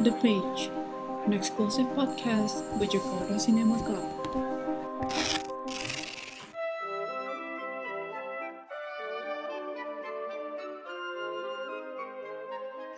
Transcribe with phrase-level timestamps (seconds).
[0.00, 0.72] The Page,
[1.28, 4.00] an exclusive podcast by Jakarta Cinema Club.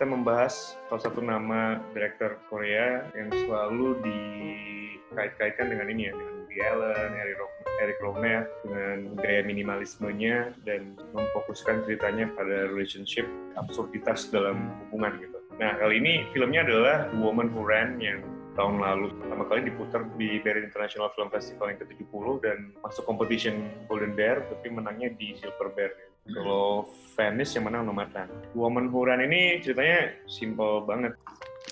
[0.03, 6.59] kita membahas salah satu nama direktur Korea yang selalu dikait-kaitkan dengan ini ya, dengan Woody
[6.59, 7.37] Allen, Eric
[7.83, 15.32] Eric Rohmer, dengan gaya minimalismenya dan memfokuskan ceritanya pada relationship absurditas dalam hubungan gitu.
[15.61, 20.01] Nah kali ini filmnya adalah The Woman Who Ran yang tahun lalu pertama kali diputar
[20.17, 25.37] di Berlin International Film Festival yang ke-70 dan masuk competition Golden Bear tapi menangnya di
[25.37, 25.91] Silver Bear.
[26.23, 26.87] Kalau
[27.19, 28.31] Venice yang menang Nomadan.
[28.55, 31.13] Woman Who Ran ini ceritanya simple banget.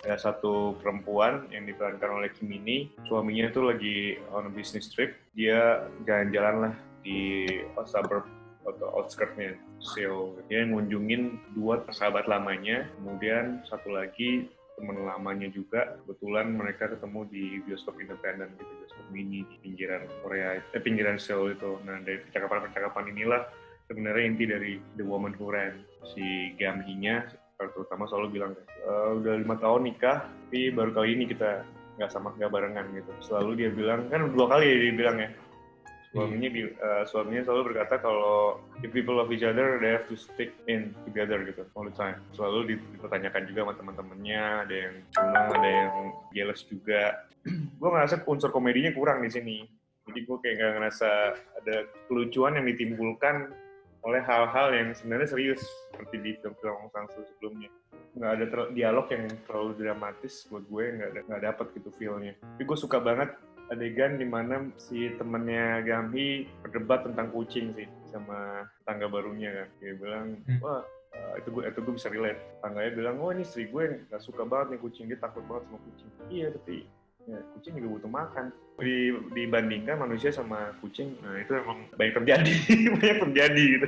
[0.01, 3.97] Ada satu perempuan yang diperankan oleh Kim Min suaminya itu lagi
[4.33, 5.13] on a business trip.
[5.37, 6.73] Dia jalan-jalan lah
[7.05, 7.45] di
[7.85, 8.25] suburb
[8.67, 10.37] atau outskirtnya Seoul.
[10.47, 15.97] Dia ngunjungin dua sahabat lamanya, kemudian satu lagi teman lamanya juga.
[16.05, 21.57] Kebetulan mereka ketemu di bioskop independen gitu, bioskop mini di pinggiran Korea, eh, pinggiran Seoul
[21.57, 21.81] itu.
[21.85, 23.41] Nah dari percakapan-percakapan inilah
[23.91, 25.83] sebenarnya inti dari The Woman Who Ran.
[26.15, 27.27] Si Gamhi-nya
[27.61, 31.61] terutama selalu bilang, e, udah lima tahun nikah, tapi baru kali ini kita
[32.01, 33.11] nggak sama nggak barengan gitu.
[33.21, 35.29] Selalu dia bilang, kan dua kali dia bilang ya,
[36.11, 40.51] suaminya eh, suaminya selalu berkata kalau if people love each other they have to stick
[40.67, 42.19] in together gitu all the time.
[42.35, 45.93] Selalu dipertanyakan juga sama teman-temannya ada yang senang ada yang
[46.35, 47.25] jealous juga.
[47.79, 49.57] Gue ngerasa unsur komedinya kurang di sini.
[50.01, 51.09] Jadi gue kayak nggak ngerasa
[51.61, 51.75] ada
[52.09, 53.53] kelucuan yang ditimbulkan
[54.01, 55.61] oleh hal-hal yang sebenarnya serius
[55.93, 57.69] seperti di film-film Sang-soo sebelumnya.
[58.17, 62.33] Nggak ada dialog yang terlalu dramatis buat gue nggak nggak dapet gitu feelnya.
[62.33, 63.29] Tapi gue suka banget
[63.71, 69.67] adegan di mana si temennya Gamhi berdebat tentang kucing sih sama tangga barunya kan.
[69.79, 70.59] Dia bilang Hmm.
[70.59, 70.83] wah
[71.15, 72.41] uh, itu gue itu gue bisa relate.
[72.59, 75.79] Tangganya bilang oh ini istri gue nggak suka banget nih kucing dia takut banget sama
[75.87, 76.09] kucing.
[76.27, 76.83] Iya tapi
[77.29, 78.45] ya kucing juga butuh makan.
[78.81, 82.53] Di, dibandingkan manusia sama kucing nah itu emang banyak terjadi
[82.97, 83.87] banyak terjadi gitu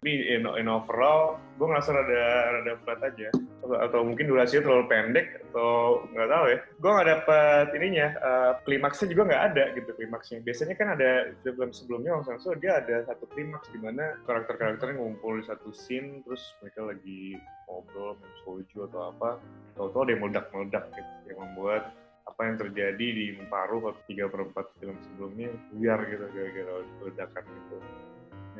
[0.00, 2.24] tapi in, in overall gue ngerasa rada
[2.56, 3.28] rada flat aja.
[3.60, 6.58] Atau, atau mungkin durasinya terlalu pendek atau nggak tahu ya.
[6.80, 10.40] Gue nggak dapet ininya uh, klimaksnya juga nggak ada gitu klimaksnya.
[10.40, 15.36] Biasanya kan ada film sebelumnya Hong Sang-soo dia ada satu klimaks di mana karakter-karakternya ngumpul
[15.36, 17.36] di satu scene terus mereka lagi
[17.68, 19.36] ngobrol minum soju atau apa.
[19.76, 21.92] Tahu-tahu ada yang meledak-meledak gitu yang membuat
[22.24, 26.74] apa yang terjadi di paruh atau tiga per empat film sebelumnya buyar gitu gara-gara
[27.04, 27.76] ledakan gitu.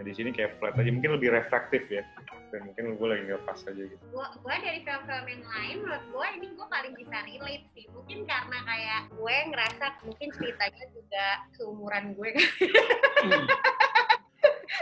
[0.00, 2.00] Nah di sini kayak flat aja, mungkin lebih reflektif ya.
[2.48, 4.00] Dan mungkin gue lagi nggak pas aja gitu.
[4.08, 8.18] gua gua dari film-film yang lain menurut gua ini gua paling bisa relate sih mungkin
[8.24, 12.46] karena kayak gue ngerasa mungkin ceritanya juga seumuran gue kan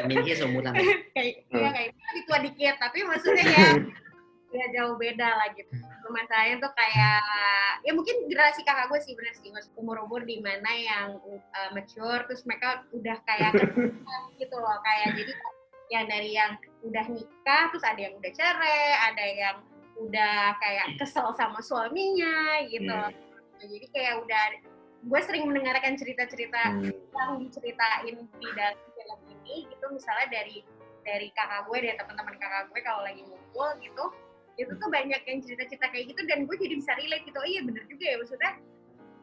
[0.06, 0.72] Minji seumuran.
[1.18, 1.66] kayak Hmm.
[1.66, 3.66] ya kayak lebih tua dikit tapi maksudnya ya
[4.48, 5.68] ya jauh beda lah gitu
[6.08, 7.20] masalahnya tuh kayak
[7.84, 12.24] ya mungkin generasi kakak gue sih bener sih umur umur di mana yang uh, mature
[12.24, 13.52] terus mereka udah kayak
[14.40, 15.32] gitu loh kayak jadi
[15.88, 16.52] yang dari yang
[16.84, 19.56] udah nikah terus ada yang udah cerai ada yang
[20.00, 22.88] udah kayak kesel sama suaminya gitu
[23.58, 23.66] Hmm.
[23.66, 24.42] jadi kayak udah
[25.02, 26.94] gue sering mendengarkan cerita-cerita Hmm.
[26.94, 30.62] yang diceritain di dalam film ini gitu misalnya dari
[31.02, 34.04] dari kakak gue dari teman-teman kakak gue kalau lagi ngumpul gitu
[34.58, 37.38] itu tuh banyak yang cerita-cerita kayak gitu dan gue jadi bisa relate gitu.
[37.38, 38.52] Oh iya bener juga ya maksudnya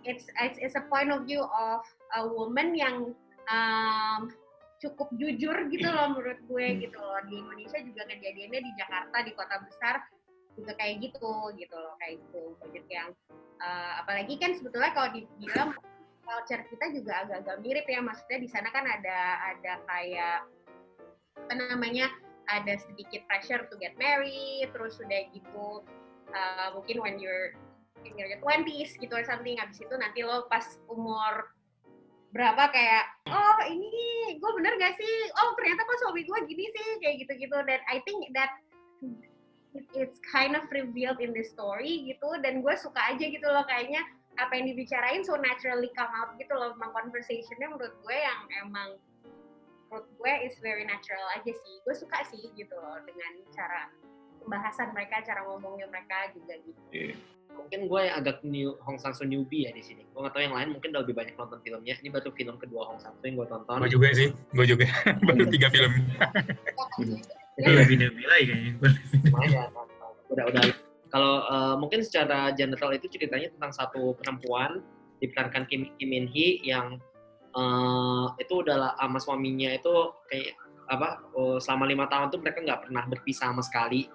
[0.07, 1.83] it's it's, it's a point of view of
[2.15, 3.11] a woman yang
[3.51, 4.31] um,
[4.79, 7.19] cukup jujur gitu loh menurut gue gitu loh.
[7.27, 9.95] Di Indonesia juga kejadiannya di Jakarta di kota besar
[10.55, 12.55] juga kayak gitu gitu loh kayak gitu.
[12.63, 13.09] Banyak yang
[13.59, 15.75] uh, apalagi kan sebetulnya kalau dibilang
[16.25, 17.99] culture kita juga agak-agak mirip ya.
[17.99, 19.19] Maksudnya di sana kan ada
[19.51, 20.39] ada kayak
[21.35, 22.07] apa namanya
[22.51, 25.81] ada sedikit pressure to get married terus udah gitu
[26.33, 27.57] uh, mungkin when you're
[28.05, 31.49] in your 20s gitu or something habis itu nanti lo pas umur
[32.35, 35.13] berapa kayak oh ini gue bener gak sih?
[35.39, 37.57] Oh ternyata kok suami gue gini sih kayak gitu-gitu.
[37.63, 38.51] Dan I think that
[39.71, 43.63] it- it's kind of revealed in the story gitu dan gue suka aja gitu loh
[43.67, 44.03] kayaknya
[44.35, 48.99] apa yang dibicarain so naturally come out gitu loh memang conversationnya menurut gue yang emang
[49.89, 53.91] menurut gue is very natural aja sih gue suka sih gitu loh dengan cara
[54.41, 57.15] pembahasan mereka cara ngomongnya mereka juga gitu Iya.
[57.55, 60.03] Mungkin gue yang agak new Hong Sang Soo newbie ya di sini.
[60.11, 61.95] Gue nggak tahu yang lain mungkin udah lebih banyak nonton filmnya.
[62.03, 63.79] Ini baru film kedua Hong Sang Soo yang gue tonton.
[63.79, 64.85] Gue juga sih, gue juga.
[65.27, 65.91] Baru tiga film.
[67.55, 68.71] Ya, lebih lebih lagi kayaknya.
[69.31, 69.69] Lumayan,
[70.27, 70.61] udah udah.
[71.07, 74.83] Kalau eh, mungkin secara general itu ceritanya tentang satu perempuan
[75.23, 76.99] diperankan Kim, Kim Min Hee yang
[77.55, 79.93] eh, itu udah sama suaminya itu
[80.27, 80.53] kayak
[80.85, 84.05] apa oh, selama lima tahun tuh mereka nggak pernah berpisah sama sekali.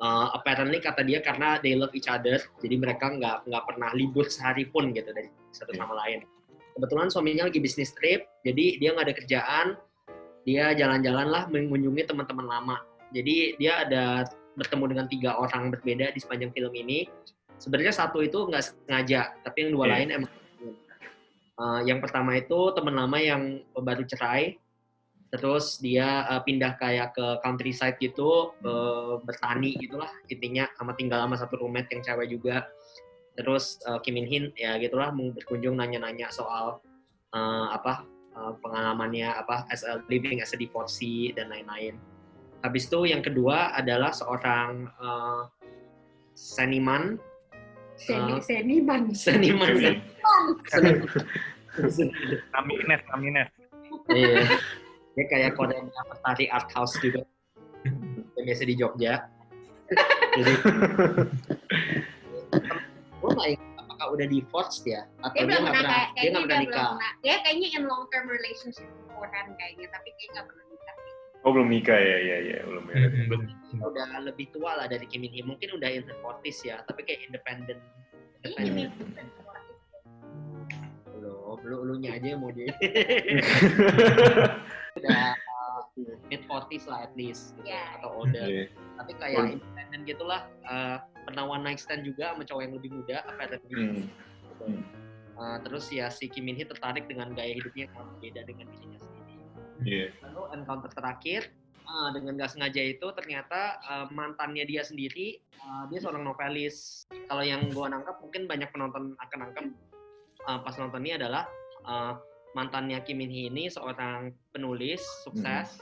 [0.00, 4.24] Uh, apparently kata dia karena they love each other, jadi mereka nggak nggak pernah libur
[4.24, 5.84] sehari pun gitu dari satu Iya.
[5.84, 6.24] sama lain.
[6.72, 9.66] Kebetulan suaminya lagi bisnis trip, jadi dia nggak ada kerjaan,
[10.48, 12.76] dia jalan-jalan lah mengunjungi teman-teman lama.
[13.12, 14.24] Jadi dia ada
[14.56, 17.04] bertemu dengan tiga orang berbeda di sepanjang film ini.
[17.60, 19.92] Sebenarnya satu itu nggak sengaja, tapi yang dua Iya.
[19.92, 20.30] lain emang.
[21.60, 24.56] Uh, yang pertama itu teman lama yang baru cerai,
[25.28, 31.36] terus dia uh, pindah kayak ke countryside gitu uh, bertani gitulah intinya sama tinggal sama
[31.36, 32.64] satu roommate yang cewek juga.
[33.36, 36.80] Terus uh, Kim Min Hin ya gitulah mau berkunjung nanya-nanya soal
[37.36, 42.00] uh, apa uh, pengalamannya apa as a living as a divorcee dan lain-lain.
[42.64, 45.44] Habis itu yang kedua adalah seorang uh,
[46.32, 47.20] seniman.
[48.00, 49.12] Seni, Uh, seniman.
[49.12, 49.76] seniman.
[49.76, 50.00] Seniman
[52.54, 53.50] Namines, Namines.
[54.10, 54.58] Iya.
[55.18, 57.26] Dia kayak Korea Petari Art House juga.
[58.38, 59.26] Yang biasa di Jogja.
[60.38, 60.54] Jadi,
[63.20, 65.02] gue nggak ingat apakah udah divorced ya?
[65.26, 66.94] Atau Dia dia belum pernah pernah, kayak, dia nggak pernah nikah.
[67.26, 70.94] Dia kayaknya in long term relationship beforehand kayaknya, tapi kayaknya nggak pernah nikah.
[71.42, 73.10] Oh belum nikah ya, ya, ya, belum ya.
[73.26, 73.50] Belum.
[73.82, 75.42] Udah lebih tua lah dari Kim Min Hee.
[75.42, 77.82] Mungkin udah in her 40s ya, tapi kayak independent.
[78.46, 78.86] Ini ini.
[78.86, 79.49] independent.
[81.60, 82.68] Lu, lu nya aja mau dia.
[84.98, 85.80] udah uh,
[86.26, 87.82] mid 40s lah at least gitu, Iya.
[88.00, 88.46] atau older.
[88.46, 88.64] Iya.
[88.98, 93.16] tapi kayak independen gitulah uh, pernah one night stand juga sama cowok yang lebih muda
[93.24, 94.04] apparently Hmm.
[94.04, 94.66] Gitu.
[95.40, 98.98] Uh, terus ya si Kim Min Hee tertarik dengan gaya hidupnya yang berbeda dengan dirinya
[99.00, 99.34] sendiri
[99.80, 100.06] Iya.
[100.28, 101.48] lalu encounter terakhir
[101.88, 107.40] uh, dengan gak sengaja itu ternyata uh, mantannya dia sendiri uh, dia seorang novelis kalau
[107.40, 109.64] yang gua nangkap mungkin banyak penonton akan nangkap
[110.48, 111.48] uh, pas nonton ini adalah
[111.84, 112.16] uh,
[112.54, 115.80] mantannya Kim Min Hee ini seorang penulis sukses.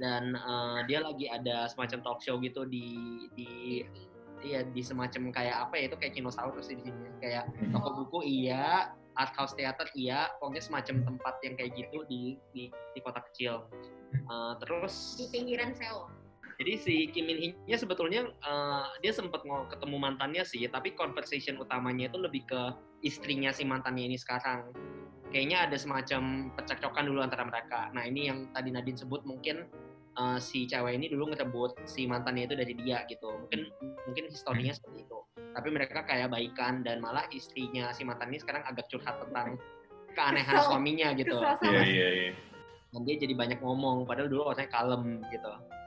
[0.00, 3.84] Dan uh, dia lagi ada semacam talk show gitu di di
[4.40, 7.08] iya di semacam kayak apa ya itu kayak kinosaurus di sini.
[7.20, 7.72] Kayak Hmm.
[7.76, 8.96] toko buku iya.
[9.18, 10.32] Art house theater iya.
[10.40, 13.68] Pokoknya semacam tempat yang kayak gitu di di, di kota kecil.
[14.32, 16.08] Uh, terus Di pinggiran Seoul.
[16.60, 21.56] Jadi si Kim Min Hee-nya sebetulnya uh, dia sempat mau ketemu mantannya sih, tapi conversation
[21.56, 24.68] utamanya itu lebih ke istrinya si mantannya ini sekarang.
[25.32, 27.88] Kayaknya ada semacam percekcokan dulu antara mereka.
[27.96, 29.72] Nah ini yang tadi Nadine sebut mungkin
[30.20, 33.40] uh, si cewek ini dulu ngerebut si mantannya itu dari dia gitu.
[33.40, 33.60] Mungkin
[34.04, 35.18] mungkin historinya seperti itu.
[35.56, 39.56] Tapi mereka kayak baikan dan malah istrinya si mantan ini sekarang agak curhat tentang
[40.12, 40.68] keanehan Kesel.
[40.68, 42.32] suaminya gitu Iya, iya, iya.
[42.90, 45.79] dan dia jadi banyak ngomong padahal dulu orangnya kalem gitu.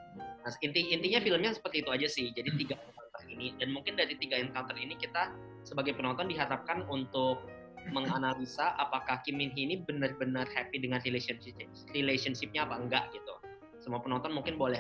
[0.43, 2.27] Nah, inti intinya filmnya seperti itu aja sih.
[2.35, 5.31] Jadi tiga encounter ini dan mungkin dari tiga encounter ini kita
[5.63, 7.47] sebagai penonton diharapkan untuk
[7.91, 11.55] menganalisa apakah Kim Min Hee ini benar-benar happy dengan relationship
[11.91, 13.35] relationshipnya apa enggak gitu.
[13.83, 14.79] Semua penonton mungkin boleh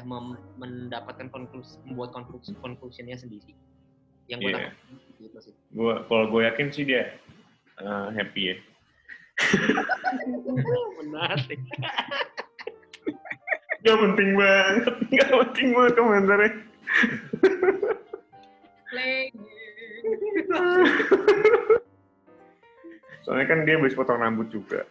[0.55, 3.51] mendapatkan konklusi, membuat konklusi conclusionnya sendiri.
[4.31, 4.55] Yang gue Iya.
[4.55, 4.75] dapat
[5.19, 5.53] gitu sih.
[5.75, 7.19] Gua, kalau gue yakin sih dia
[7.83, 8.57] uh, happy ya.
[11.03, 11.59] Menarik.
[13.83, 16.51] Gak penting banget, gak penting banget komentarnya.
[18.87, 19.27] Play.
[23.23, 24.87] Soalnya kan dia habis potong rambut juga.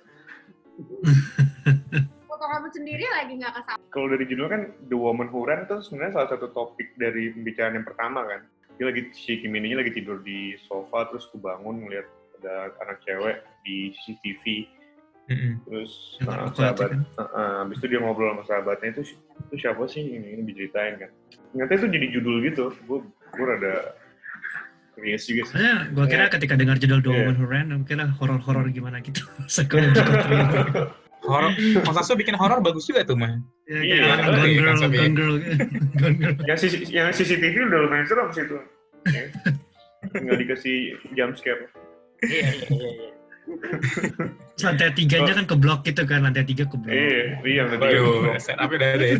[2.28, 3.76] Foto rambut sendiri lagi nggak kesal.
[3.92, 7.76] Kalau dari judul kan The Woman Who Ran itu sebenarnya salah satu topik dari pembicaraan
[7.76, 8.40] yang pertama kan.
[8.80, 12.08] Dia lagi si Kim Hee lagi tidur di sofa terus kebangun ngeliat
[12.40, 14.66] ada anak cewek di CCTV
[15.24, 15.54] Mm-mm.
[15.64, 17.00] terus awkward sahabat kan?
[17.14, 20.98] uh, uh, habis itu dia ngobrol sama sahabatnya itu itu siapa sih ini ini diceritain
[20.98, 21.10] kan
[21.50, 23.74] ternyata itu jadi judul gitu gue gue rada
[24.92, 27.18] curious juga sih Soalnya gue kira ketika dengar judul The Iya.
[27.22, 29.24] Woman Who Ran, kira horor-horor gimana gitu.
[29.48, 29.88] Thriller.
[31.22, 33.38] Horor, Mas Asu bikin horor bagus juga tuh mah.
[33.64, 34.74] Ya, Iya, kayak ada Gone lagi Girl.
[34.74, 35.36] Gone Girl,
[35.96, 36.34] Gone Girl.
[36.44, 36.58] yang,
[36.90, 38.58] yang CCTV udah lumayan serem sih itu
[39.08, 39.24] Ya.
[40.12, 40.76] tinggal dikasih
[41.14, 41.70] jump scare
[42.20, 42.90] Iya iya iya.
[43.46, 43.56] Iya.
[44.56, 46.92] Terus lantai tiganya kan keblok gitu kan, lantai tiga keblok.
[46.92, 49.16] iya iya nanti Waduh, setupnya udah ada ya.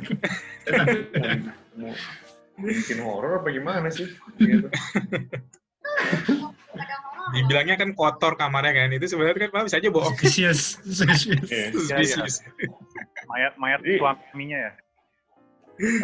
[2.63, 4.07] bikin horor apa gimana sih
[4.39, 4.69] gitu.
[7.33, 10.13] Dibilangnya kan kotor kamarnya kan, itu sebenarnya kan bisa aja bohong.
[10.21, 11.49] Suspicious, suspicious.
[11.49, 11.67] Iya.
[11.73, 12.35] Suspicious.
[13.27, 14.73] Mayat-mayat Jadi- suaminya ya.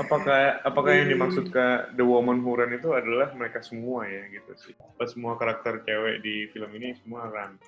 [0.01, 4.51] apakah apakah yang dimaksud ke The Woman Who Ran itu adalah mereka semua ya gitu
[4.57, 7.61] sih apa semua karakter cewek di film ini semua run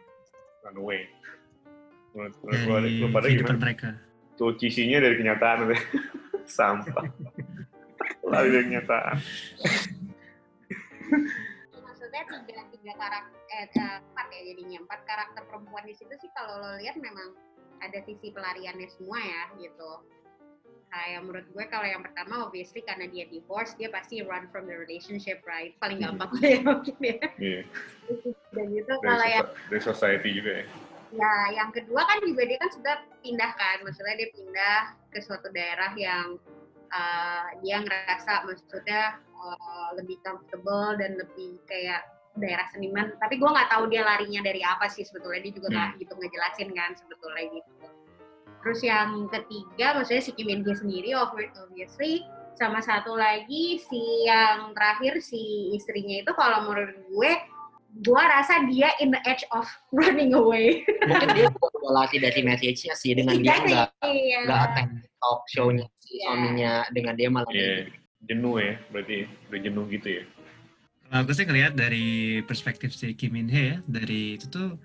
[0.65, 1.09] run away
[2.15, 3.67] menurut menurut lu pada kehidupan gimana?
[3.71, 3.89] mereka.
[4.35, 5.59] tuh cisinya dari kenyataan.
[6.57, 7.07] Sampah.
[8.25, 9.17] Lari dari kenyataan.
[11.77, 14.79] Maksudnya tiga tiga karakter eh eh, empat ya jadinya.
[14.81, 17.37] Empat karakter perempuan di situ sih kalau lo lihat memang
[17.85, 19.91] ada sisi pelariannya semua ya gitu.
[20.91, 24.75] Kayak menurut gue kalau yang pertama obviously karena dia divorce dia pasti run from the
[24.75, 25.79] relationship right?
[25.79, 26.19] Paling Hmm.
[26.19, 27.17] gampang lah ya mungkin ya.
[27.39, 27.63] Iya.
[28.51, 30.65] dan gitu Dari, kalau yang dari society juga ya.
[31.15, 33.77] ya yang kedua kan juga dia kan sudah pindah kan.
[33.87, 34.79] Maksudnya dia pindah
[35.15, 36.39] ke suatu daerah yang
[36.91, 42.03] uh, dia ngerasa maksudnya uh, lebih comfortable dan lebih kayak
[42.39, 43.15] daerah seniman.
[43.23, 45.39] Tapi gue nggak tahu dia larinya dari apa sih sebetulnya.
[45.47, 47.71] Dia juga nggak gitu ngejelasin kan sebetulnya gitu
[48.61, 52.25] terus yang ketiga maksudnya si Kim In Gi sendiri obviously
[52.61, 57.33] sama satu lagi si yang terakhir si istrinya itu kalau menurut gue
[58.05, 61.49] gue rasa dia in the edge of running away Mungkin dia
[61.91, 64.39] latih dari message-nya sih dengan dia Exactly, nggak iya.
[64.47, 66.23] nggak attend talk show-nya si Iya.
[66.27, 67.91] suaminya dengan dia malah Iya.
[68.29, 70.25] Jenuh ya, berarti udah jenuh gitu ya.
[71.09, 72.07] Kalau aku sih ngelihat dari
[72.45, 74.77] perspektif si Kim Min Hee ya, dari itu tuh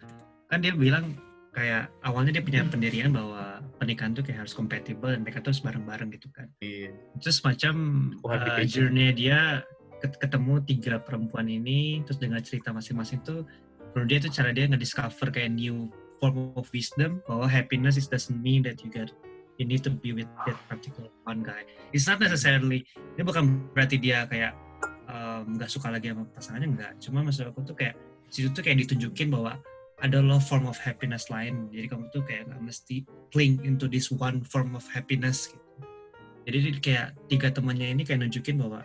[0.48, 1.20] kan dia bilang
[1.56, 5.64] kayak awalnya dia punya pendirian bahwa pernikahan tuh kayak harus kompatibel dan mereka tuh harus
[5.64, 6.52] bareng-bareng gitu kan.
[6.60, 6.92] Iya.
[7.16, 7.76] Itu semacam
[8.12, 8.92] uh, Cohabitation.
[8.92, 9.64] journey dia
[10.04, 13.48] ket- ketemu tiga perempuan ini terus dengan cerita masing-masing tuh
[13.96, 15.88] menurut dia tuh cara dia nge-discover kayak new
[16.20, 19.16] form of wisdom bahwa happiness is doesn't mean that you get
[19.56, 21.64] you need to be with that particular one guy.
[21.96, 22.84] It's not necessarily
[23.16, 24.52] ini bukan berarti dia kayak
[25.08, 26.92] um, nggak suka lagi sama pasangannya nggak.
[27.00, 27.96] Cuma maksud aku tuh kayak
[28.28, 29.56] situ tuh kayak ditunjukin bahwa
[30.04, 31.72] ada low form of happiness lain.
[31.72, 35.64] Jadi kamu tuh kayak nggak mesti cling into this one form of happiness gitu.
[36.46, 38.84] Jadi kayak tiga temannya ini kayak nunjukin bahwa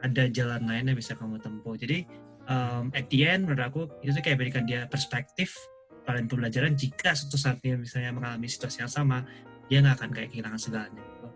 [0.00, 1.74] ada jalan lain yang bisa kamu tempuh.
[1.74, 2.04] Jadi
[2.46, 5.56] um, at the end menurut aku itu tuh kayak berikan dia perspektif
[6.04, 9.22] kalian pembelajaran jika suatu dia misalnya mengalami situasi yang sama
[9.68, 11.28] dia nggak akan kayak kehilangan segalanya gitu.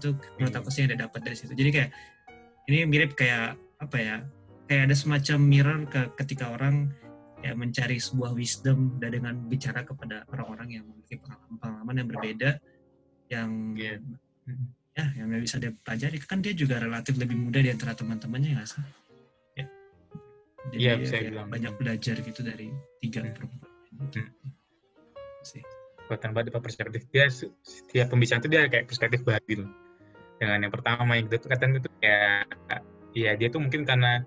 [0.00, 0.08] Itu
[0.38, 1.52] menurut aku sih yang dia dapat dari situ.
[1.52, 1.90] Jadi kayak
[2.70, 4.16] ini mirip kayak apa ya?
[4.70, 6.94] Kayak ada semacam mirror ke ketika orang
[7.40, 12.50] kayak mencari sebuah wisdom dan dengan bicara kepada orang-orang yang memiliki pengalaman-pengalaman yang berbeda
[13.30, 13.94] yang Iya.
[14.98, 18.68] ya yang bisa dia pelajari kan dia juga relatif lebih muda di antara teman-temannya nggak
[18.68, 18.82] sih?
[19.56, 19.66] Ya.
[20.70, 21.48] Jadi dia bisa dibilang.
[21.48, 22.68] banyak belajar gitu dari
[23.00, 23.32] tiga Hmm.
[23.32, 23.70] perempuan.
[24.00, 24.30] Hmm.
[25.40, 25.64] Sih.
[26.10, 27.30] kelihatan banget perspektif dia
[27.62, 29.64] setiap pembicaraan itu dia kayak perspektif baru gitu
[30.42, 32.50] dengan yang pertama yang itu katanya itu kayak
[33.14, 34.26] ya dia tuh mungkin karena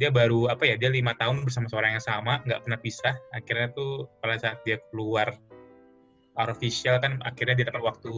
[0.00, 3.68] dia baru apa ya dia lima tahun bersama seorang yang sama nggak pernah pisah akhirnya
[3.76, 5.36] tuh pada saat dia keluar
[6.40, 8.12] artificial kan akhirnya dia dapat waktu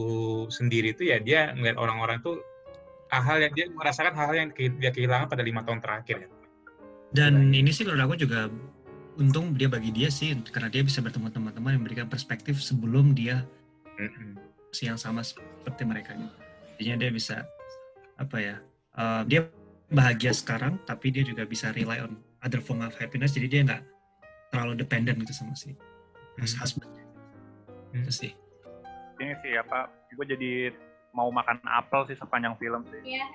[0.47, 2.39] sendiri itu ya dia ngeliat orang-orang tuh
[3.11, 6.29] hal-hal yang dia merasakan hal-hal yang dia kehilangan pada lima tahun terakhir ya.
[7.13, 8.49] Dan ini sih menurut aku juga
[9.21, 13.45] untung dia bagi dia sih karena dia bisa bertemu teman-teman yang memberikan perspektif sebelum dia
[14.01, 14.39] Mm-mm.
[14.73, 16.17] si yang sama seperti mereka.
[16.79, 17.45] Jadinya dia bisa
[18.17, 18.55] apa ya?
[18.97, 19.45] uh, dia
[19.93, 23.81] bahagia sekarang tapi dia juga bisa rely on other form of happiness jadi dia nggak
[24.49, 25.73] terlalu dependent gitu sama si
[26.33, 26.49] Hmm.
[26.57, 26.89] husband.
[26.89, 28.01] Hmm.
[28.01, 28.31] Itu sih.
[29.21, 29.85] Ini sih apa,
[30.17, 30.73] gue jadi
[31.13, 33.01] mau makan apel sih sepanjang film sih.
[33.05, 33.25] Iya.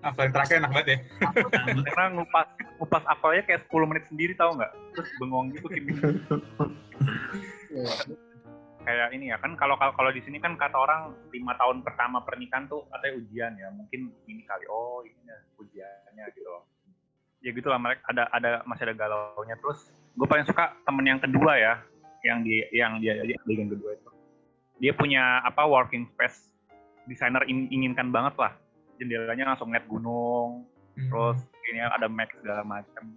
[0.00, 0.98] Ah, paling terakhir enak banget ya.
[1.92, 2.48] Karena ngupas
[2.80, 4.72] ngupas apelnya kayak 10 menit sendiri tau nggak?
[4.96, 5.84] Terus bengong gitu Kim.
[8.80, 12.64] Kayak ini ya kan kalau kalau di sini kan kata orang lima tahun pertama pernikahan
[12.64, 16.50] tuh katanya ujian ya mungkin ini kali oh ini ya ujiannya gitu
[17.40, 21.20] ya gitulah mereka ada ada masih ada galau nya terus gue paling suka temen yang
[21.20, 21.74] kedua ya
[22.20, 24.10] yang di yang dia dia adegan kedua itu.
[24.80, 26.52] Dia punya apa working space
[27.08, 28.52] desainer in- inginkan banget lah.
[29.00, 30.68] Jendelanya langsung ngeliat gunung
[31.00, 31.40] terus
[31.72, 33.16] ini ada Mac segala macam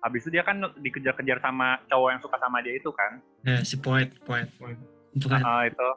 [0.00, 3.18] habis itu dia kan dikejar-kejar sama cowok yang suka sama dia itu kan.
[3.42, 4.48] Ya, si poet, poet.
[4.56, 5.88] Itu kan Ah, itu.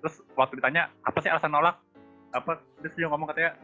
[0.00, 1.78] Terus waktu ditanya, apa sih alasan nolak?
[2.30, 2.58] Apa?
[2.76, 3.54] Terus dia ngomong katanya,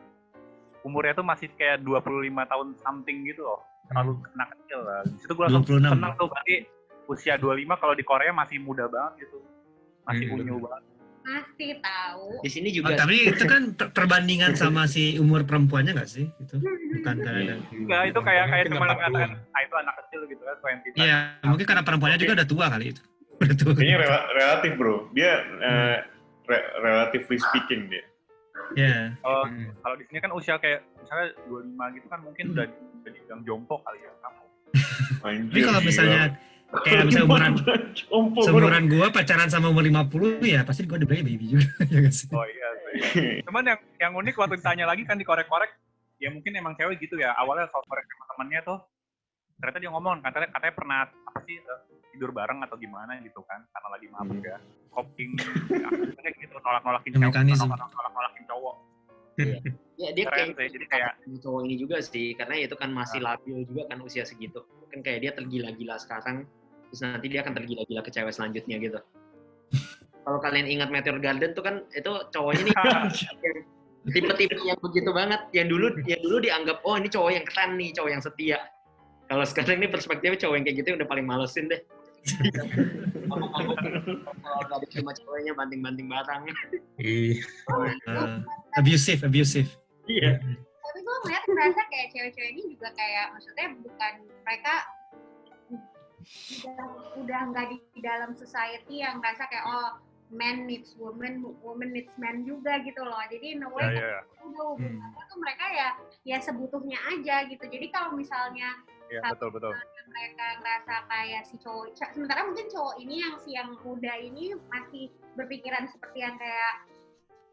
[0.80, 2.06] umurnya tuh masih kayak 25
[2.46, 3.60] tahun something gitu loh.
[3.86, 5.02] Terlalu anak kecil lah.
[5.04, 5.90] Di situ gue langsung 26.
[5.90, 6.54] senang tuh, berarti
[7.06, 9.42] usia 25 kalau di Korea masih muda banget gitu.
[10.06, 10.36] Masih Hmm.
[10.38, 10.82] unyu banget.
[11.20, 12.26] Masih tahu.
[12.40, 16.24] Di sini Oh, juga tapi itu kan per- perbandingan sama si umur perempuannya nggak sih?
[16.40, 18.96] Itu bukan karena Enggak, itu kayak kayak Mungkin cuma 40-an.
[19.12, 22.66] mengatakan, ah itu anak kecil gitu kan, 20 Iya, mungkin karena perempuannya juga udah tua
[22.72, 23.02] kali itu.
[23.40, 23.72] Tua.
[23.72, 25.08] Kayaknya rela- relatif bro.
[25.10, 25.96] Dia eh,
[26.44, 28.04] re- relatively speaking dia.
[28.72, 28.96] Ya.
[29.18, 29.72] Kalau Hmm.
[29.80, 33.74] kalau di sini kan usia kayak misalnya 25 gitu kan mungkin udah udah dibilang jompo
[33.80, 34.42] kali ya kamu.
[35.50, 36.22] Tapi kalau misalnya
[36.70, 37.52] kayak misalnya umuran
[37.90, 38.46] Jompo, bro.
[38.46, 41.66] seumuran gua pacaran sama umur 50 ya pasti gua udah baby juga.
[41.90, 41.98] ya?
[42.30, 42.68] Oh iya
[43.10, 43.42] sih.
[43.42, 45.72] Cuman yang yang unik waktu ditanya lagi kan dikorek-korek,
[46.18, 47.34] ya mungkin emang cewek gitu ya.
[47.34, 48.78] Awalnya soal korek sama temennya tuh,
[49.60, 53.62] ternyata dia ngomong katanya katanya pernah apa sih eh, tidur bareng atau gimana gitu kan,
[53.66, 54.48] karena lagi mabuk Hmm.
[54.48, 54.56] ya,
[54.90, 57.68] coping, akhirnya gitu nolak-nolakin The cowok, mechanism.
[57.68, 58.74] nolak- nolak-nolakin cowok.
[59.96, 63.20] ya dia Keren kayak sih, jadi kayak cowok ini juga sih karena itu kan masih
[63.20, 66.44] labil juga kan usia segitu kan kayak dia tergila-gila sekarang
[66.88, 68.98] terus nanti dia akan tergila-gila ke cewek selanjutnya gitu
[70.24, 72.76] kalau kalian ingat Meteor Garden tuh kan itu cowoknya nih
[74.10, 75.40] tipe-tipe yang begitu banget.
[75.52, 78.58] Yang dulu yang dulu dianggap oh ini cowok yang keren nih, cowok yang setia.
[79.30, 81.78] Kalau sekarang ini perspektifnya cowok yang kayak gitu udah paling malesin deh.
[83.30, 83.46] Kalau
[84.66, 86.40] nggak diterima cowoknya banting-banting barang.
[86.98, 87.38] Iya.
[88.10, 88.42] Uh,
[88.74, 89.70] abusive, abusive.
[90.10, 90.42] Iya.
[90.90, 94.74] tapi gue ngeliat ngerasa kayak cewek-cewek ini juga kayak maksudnya bukan mereka
[96.66, 100.02] udah udah nggak di, di dalam society yang ngerasa kayak oh
[100.34, 104.18] man needs woman woman needs man juga gitu loh jadi in a way Ya, ya,
[104.18, 105.22] ya.
[105.30, 105.88] tuh mereka ya
[106.26, 108.74] ya sebutuhnya aja gitu jadi kalau misalnya
[109.10, 109.74] Iya, betul, betul.
[110.10, 115.06] mereka ngerasa kayak si cowok sementara mungkin cowok ini yang si yang muda ini masih
[115.34, 116.72] berpikiran seperti yang kayak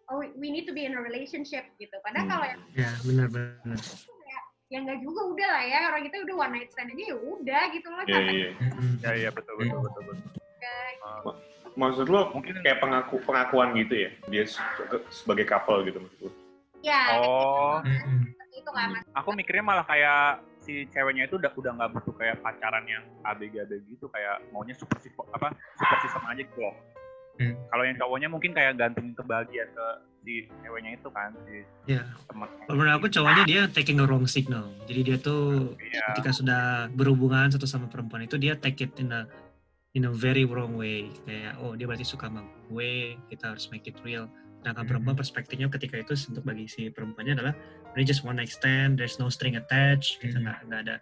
[0.08, 2.32] oh we need to be in a relationship gitu padahal Hmm.
[2.32, 3.78] kalau yang Ya, benar-benar.
[4.68, 7.62] ya nggak juga udah lah ya orang kita udah one night stand aja ya udah
[7.72, 8.50] gitu loh Iya, iya.
[9.00, 10.26] Ya, iya, betul, betul, betul, betul.
[11.00, 11.22] Ah,
[11.72, 14.10] Maksud lo mungkin kayak pengaku pengakuan gitu ya?
[14.28, 14.66] Dia se-
[15.08, 16.32] sebagai couple gitu maksud lo?
[16.82, 18.28] ya Oh, Mm-mm.
[18.28, 22.44] seperti itu kan aku mikirnya malah kayak si ceweknya itu udah udah nggak butuh kayak
[22.44, 25.00] pacaran yang abg-abg gitu kayak maunya super
[25.32, 26.76] apa super system aja gitu loh.
[27.38, 27.56] Hmm.
[27.72, 29.88] Kalau yang cowoknya mungkin kayak gantungin kebahagiaan ke
[30.22, 32.04] si ceweknya itu kan si Ya.
[32.28, 32.50] teman.
[32.68, 34.68] Kalau menurut aku cowoknya dia taking a wrong signal.
[34.84, 36.04] Jadi dia tuh Iya.
[36.12, 39.24] ketika sudah berhubungan satu sama perempuan itu dia take it in a
[39.96, 41.08] in a very wrong way.
[41.24, 44.28] Kayak oh dia berarti suka sama gue, kita harus make it real.
[44.60, 44.90] Sedangkan Mhm.
[44.90, 47.54] perempuan perspektifnya ketika itu untuk bagi si perempuannya adalah
[47.98, 50.46] ini just one night stand, there's no string attached, gitu Mhm.
[50.46, 50.96] nggak nggak ada.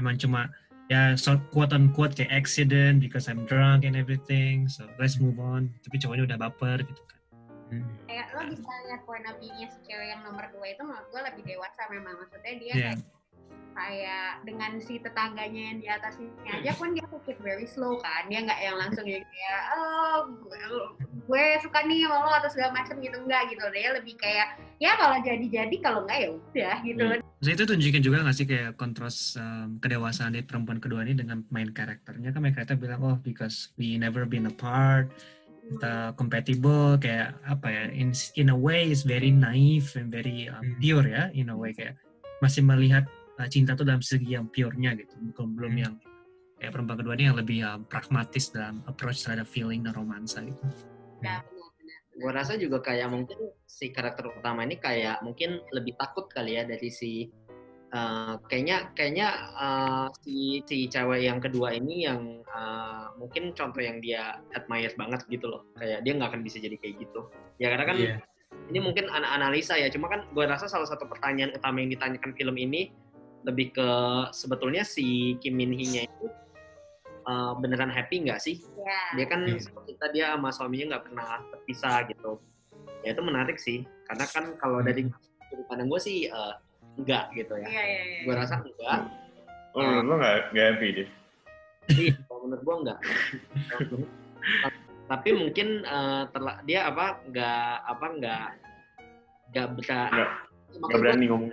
[0.00, 0.48] Emang cuma
[0.88, 4.64] ya so quote unquote kayak accident because I'm drunk and everything.
[4.72, 5.68] So let's move on.
[5.84, 7.16] Tapi cowoknya udah baper gitu kan.
[7.68, 7.84] Mm.
[8.08, 11.20] kayak lo bisa lihat point of view-nya si cewek yang nomor dua itu menurut gue
[11.20, 12.92] lebih dewasa memang maksudnya dia Iya.
[12.96, 12.98] kayak
[13.74, 18.28] kayak dengan si tetangganya yang di atasnya aja pun dia take it very slow kan.
[18.28, 20.62] Dia nggak yang langsung yang kayak oh gue,
[21.28, 23.16] gue suka nih sama lo atau segala macam gitu.
[23.20, 23.64] Enggak gitu.
[23.74, 24.48] Dia lebih kayak
[24.78, 27.04] ya kalau jadi jadi kalau enggak ya udah gitu.
[27.04, 27.20] Hmm.
[27.38, 31.46] Maksudnya itu tunjukin juga nggak sih kayak kontras um, kedewasaan dari perempuan kedua ini dengan
[31.54, 32.34] main karakternya?
[32.34, 35.10] Kan main karakter bilang oh because we never been apart
[35.68, 40.64] kita compatible kayak apa ya in in a way is very naive and very um,
[40.64, 40.80] Hmm.
[40.80, 42.00] pure ya in a way kayak
[42.40, 43.04] masih melihat
[43.38, 45.82] uh, cinta tuh dalam segi yang pure-nya gitu bukan belum Hmm.
[45.86, 45.94] yang
[46.58, 50.58] kayak perempuan kedua ini yang lebih um, pragmatis dalam approach terhadap feeling dan romansa gitu.
[51.22, 56.26] ya benar-benar Gue rasa juga kayak mungkin si karakter utama ini kayak mungkin lebih takut
[56.26, 57.30] kali ya dari si
[57.94, 64.02] uh, kayaknya kayaknya uh, si si cewek yang kedua ini yang uh, mungkin contoh yang
[64.02, 67.30] dia admire banget gitu loh kayak dia nggak akan bisa jadi kayak gitu
[67.62, 68.16] ya karena kan Iya.
[68.74, 72.34] ini mungkin ana- analisa ya cuma kan gue rasa salah satu pertanyaan utama yang ditanyakan
[72.34, 72.90] film ini
[73.42, 73.88] lebih ke
[74.30, 76.26] sebetulnya si Kim Min Hee nya itu
[77.24, 78.58] uh, beneran happy nggak sih?
[78.78, 79.56] Ya dia kan Hmm.
[79.56, 82.42] seperti kita dia sama suaminya nggak pernah terpisah gitu.
[83.02, 83.86] Ya itu menarik sih.
[84.04, 85.06] Karena kan kalau dari
[85.46, 86.54] sudut pandang gue sih eh,
[86.96, 87.66] enggak gitu ya.
[87.66, 88.18] Iya iya iya.
[88.26, 89.00] Gue rasa enggak
[89.72, 91.06] Oh, menurut lo nggak nggak happy dia?
[91.88, 92.98] Iya, kalau menurut gue enggak
[95.08, 98.46] tapi mungkin eh, terla- dia apa enggak apa enggak
[99.48, 101.52] enggak bisa Nggak- berani ngomong.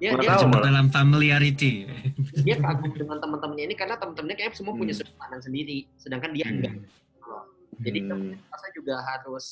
[0.00, 0.64] Dia, dia, tahu malah.
[0.64, 1.84] dalam familiarity.
[2.40, 5.04] dia kagum dengan teman-temannya ini karena teman-temannya kayak semua punya Hmm.
[5.04, 6.54] sudut pandang sendiri sedangkan dia Hmm.
[6.56, 6.74] enggak
[7.80, 8.32] jadi Hmm.
[8.48, 9.44] rasa juga harus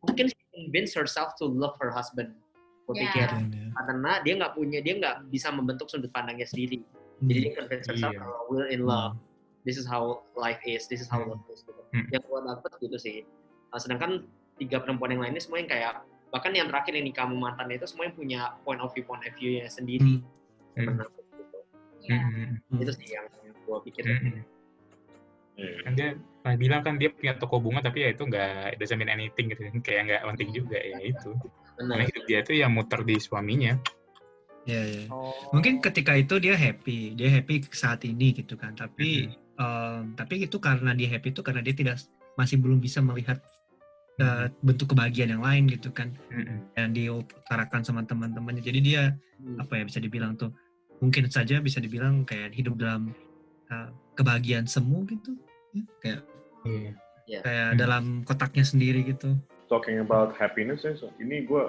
[0.00, 2.36] mungkin she convince herself to love her husband
[2.84, 3.28] gue pikir
[3.74, 6.84] karena dia nggak punya dia nggak bisa membentuk sudut pandangnya sendiri
[7.20, 8.20] jadi dia convince herself Iya.
[8.20, 9.16] kalau we're in love
[9.64, 11.32] this is how life is this is how Hmm.
[11.32, 11.80] love is gitu.
[11.90, 12.04] Hmm.
[12.12, 13.18] yang gue dapet gitu sih
[13.66, 14.22] Nah, sedangkan
[14.54, 15.98] tiga perempuan yang lainnya semua yang kayak
[16.34, 19.22] bahkan yang terakhir yang nikah sama mantannya itu semua yang punya point of view point
[19.22, 20.18] of view nya sendiri
[20.74, 20.90] Hmm.
[20.90, 21.06] Gitu.
[22.10, 22.18] Iya.
[22.18, 22.82] Mm-mm.
[22.82, 24.02] itu sih yang gue pikir.
[25.54, 25.72] Iya.
[25.86, 26.08] Kan dia
[26.42, 29.46] pernah bilang kan dia punya toko bunga tapi ya itu nggak it doesn't mean anything
[29.54, 31.30] gitu kayak nggak penting juga ya itu
[31.78, 33.78] benar karena hidup dia tuh yang muter di suaminya
[34.64, 35.04] Ya, ya.
[35.12, 35.52] Oh.
[35.52, 38.72] Mungkin ketika itu dia happy, dia happy saat ini gitu kan.
[38.72, 39.28] Tapi
[39.60, 42.00] em, tapi itu karena dia happy itu karena dia tidak
[42.40, 43.44] masih belum bisa melihat
[44.14, 46.14] eh, bentuk kebahagiaan yang lain gitu kan.
[46.30, 46.70] Mm-mm.
[46.78, 48.62] yang diutarakan sama teman-temannya.
[48.62, 49.02] Jadi dia
[49.34, 49.58] Hmm.
[49.60, 50.54] apa ya bisa dibilang tuh
[51.02, 53.10] mungkin saja bisa dibilang kayak hidup dalam
[53.68, 55.34] uh, kebahagiaan semu gitu.
[55.74, 56.20] Ya, kayak
[56.64, 57.40] Iya.
[57.42, 57.78] kayak Hmm.
[57.80, 59.34] dalam kotaknya sendiri gitu.
[59.66, 61.64] Talking about happiness ya, so, ini gue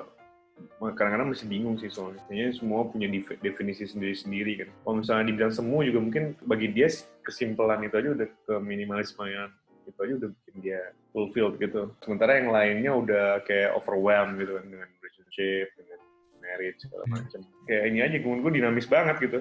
[0.80, 2.22] kadang-kadang masih bingung sih soalnya.
[2.28, 4.70] Kayaknya semua punya def- definisi sendiri-sendiri kan.
[4.84, 6.88] Kalau misalnya dibilang semua juga mungkin bagi dia
[7.24, 9.52] kesimpulan itu aja udah ke minimalisme yang
[9.86, 11.82] itu aja udah bikin dia fulfilled gitu.
[12.00, 16.00] Sementara yang lainnya udah kayak overwhelmed gitu kan dengan relationship, dengan
[16.40, 17.14] marriage segala Hmm.
[17.16, 17.40] macam.
[17.66, 19.40] Kayak ini aja menurut gue dinamis banget gitu.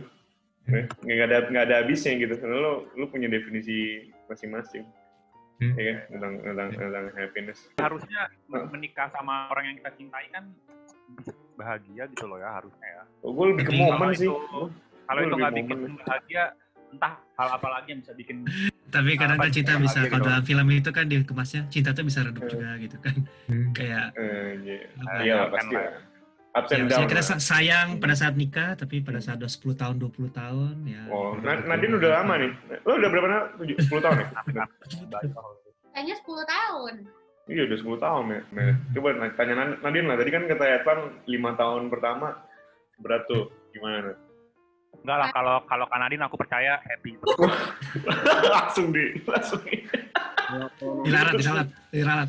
[0.65, 0.85] Hmm.
[1.01, 2.35] Nggak ada nggak ada habisnya gitu.
[2.35, 3.77] Karena lo lo punya definisi
[4.27, 4.85] masing-masing.
[5.55, 5.71] Hmm.
[5.79, 5.97] ya kan?
[6.11, 7.59] tentang tentang tentang happiness.
[7.79, 8.27] harusnya
[8.69, 10.51] menikah sama orang yang kita cintai kan
[11.55, 13.03] bahagia gitu loh ya harusnya ya.
[13.23, 14.27] Gue lebih ke momen kalau sih.
[14.27, 14.71] itu-
[15.05, 16.45] Kalau itu nggak bikin bahagia,
[16.91, 18.43] entah hal apa lagi yang bisa bikin
[18.95, 22.41] Tapi kadang kan cinta bisa kalau dalam film itu kan dikemasnya cinta tuh bisa redup
[22.41, 22.53] Hmm.
[22.53, 23.17] juga gitu kan.
[23.45, 23.71] Hmm.
[23.73, 24.79] Kayak Eh, iya.
[24.95, 25.93] apa Iya lah kan pasti lah.
[26.55, 27.11] Ups ya, and misalnya down.
[27.11, 31.03] kita sayang pada saat nikah tapi pada saat udah 10 tahun 20 tahun ya.
[31.09, 32.53] Oh, Na- Nadine udah lama nih.
[32.81, 33.47] Lo udah berapa tahun?
[33.75, 34.27] 10 tahun ya?
[35.91, 36.95] Kayaknya 10 tahun.
[37.45, 38.41] Iya udah 10 tahun ya.
[38.53, 40.17] Nah, coba tanya Nad- Nadine lah.
[40.17, 42.27] Tadi kan kata Edvan 5 tahun pertama
[42.97, 43.51] berat tuh.
[43.71, 44.15] Gimana?
[45.05, 47.12] Enggak lah kalau kalau Kanadin aku percaya happy
[48.57, 49.77] langsung di langsung di.
[51.05, 52.29] Dilarat, dilarat, dilarat.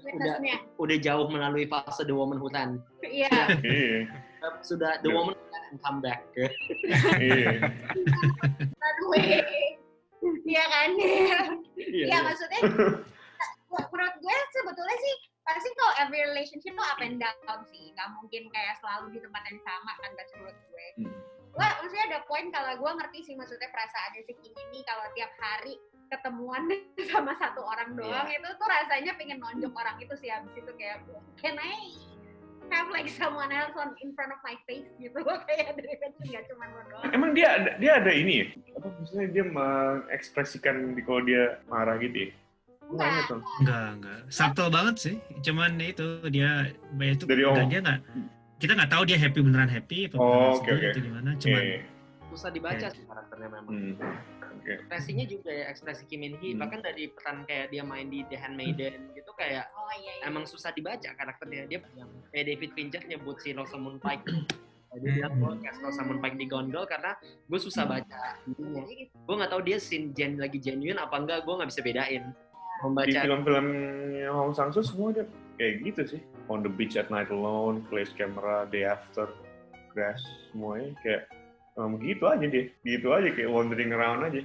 [0.00, 0.56] Witnessnya.
[0.76, 2.76] Udah jauh melalui fase the womanhood kan.
[3.00, 3.30] Iya.
[3.62, 4.08] Iya.
[4.60, 5.14] Sudah the Iya.
[5.14, 6.20] woman can come back.
[7.16, 7.72] Iya.
[8.74, 9.40] Runway.
[10.44, 10.88] Iya kan?
[10.96, 11.40] Iya
[11.78, 12.18] Iya.
[12.20, 12.60] maksudnya
[13.70, 18.48] menurut gue sebetulnya sih pasti kalau every relationship tuh up and down sih nggak mungkin
[18.48, 21.10] kayak selalu di tempat yang sama kan that's menurut gue Hmm.
[21.54, 25.32] gue maksudnya ada poin kalau gue ngerti sih maksudnya perasaannya si Kim ini kalau tiap
[25.38, 25.74] hari
[26.06, 26.70] ketemuan
[27.10, 31.02] sama satu orang doang itu tuh rasanya pengen nonjok orang itu sih habis itu kayak
[31.38, 31.74] can I
[32.72, 35.18] have like someone else on in front of my face gitu
[35.50, 38.46] kayak daripada nggak cuma lo doang Emang dia ada, dia ada ini ya?
[38.78, 42.30] Apa maksudnya dia mengekspresikan di kalau dia marah gitu ya?
[42.90, 43.08] Enggak
[43.60, 43.88] Enggak.
[43.94, 44.18] Enggak.
[44.28, 45.16] Subtle banget sih.
[45.40, 46.68] Cuman itu dia
[46.98, 48.00] itu Dari dan dia nggak
[48.56, 50.86] kita nggak tahu dia happy beneran happy apa Oh, sedih oke.
[50.88, 51.30] atau gimana.
[51.36, 51.80] Cuman Iya.
[52.30, 53.70] Susah dibaca sih karakternya memang.
[53.70, 53.94] Hmm.
[54.56, 54.72] Oke.
[54.74, 56.52] Ekspresinya juga ya, ekspresi Kim Min Hee.
[56.52, 56.60] Hmm.
[56.62, 60.44] Bahkan dari peran kayak dia main di The Handmaiden gitu kayak oh iya iya emang
[60.44, 61.68] susah dibaca karakternya.
[61.68, 64.24] Dia yang kayak David Fincher nyebut si Rosamund Pike.
[64.94, 65.10] Dia Hmm.
[65.12, 68.82] bilang gue cast Rosamund Pike di gondol karena gue susah baca intinya.
[68.82, 72.24] Jadi Gue nggak tahu dia scene gen lagi genuine apa enggak, gue nggak bisa bedain.
[72.84, 75.24] Di Membaca film-filmnya Hong Sang-soo semua dia
[75.56, 76.20] kayak gitu sih.
[76.52, 79.32] On the Beach at Night Alone, Place Camera, Day After,
[79.88, 80.20] Crash,
[80.52, 81.32] semuanya kayak
[81.80, 82.68] um, gitu aja dia.
[82.84, 84.44] Gitu aja kayak wandering around aja.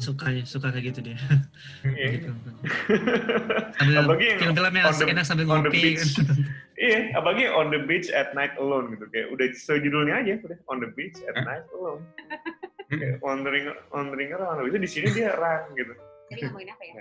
[0.00, 1.18] suka suka kayak gitu dia.
[1.84, 2.08] Iya.
[2.22, 2.30] Gitu.
[3.98, 5.82] Apalagi yang film-filmnya on the- enak sambil on the ngopi.
[5.98, 6.06] beach.
[6.76, 9.08] Iya, apalagi on the beach at night alone gitu.
[9.08, 12.04] Kayak udah sejudulnya aja udah on the beach at night alone.
[12.92, 13.00] Hmm.
[13.00, 14.60] Kayak wandering wandering around.
[14.60, 15.96] Itu di sini dia run gitu.
[16.26, 16.92] jadi ngomongin apa ya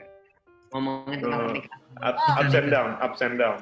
[0.76, 1.48] ngomongin tentang Oh.
[1.48, 1.82] pernikahan.
[2.04, 2.40] Up, Oh.
[2.44, 3.58] ups and down, ups and down.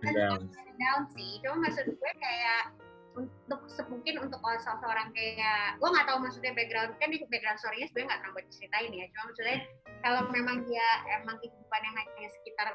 [0.00, 0.40] Down.
[0.76, 2.68] down sih cuma maksud gue kayak
[3.16, 7.56] untuk se- mungkin untuk kalau seseorang kayak gue nggak tahu maksudnya background kan di background
[7.56, 9.58] story-nya sebenarnya nggak terlalu buat ceritain ya cuma maksudnya
[10.04, 12.66] kalau memang dia emang kehidupannya hanya sekitar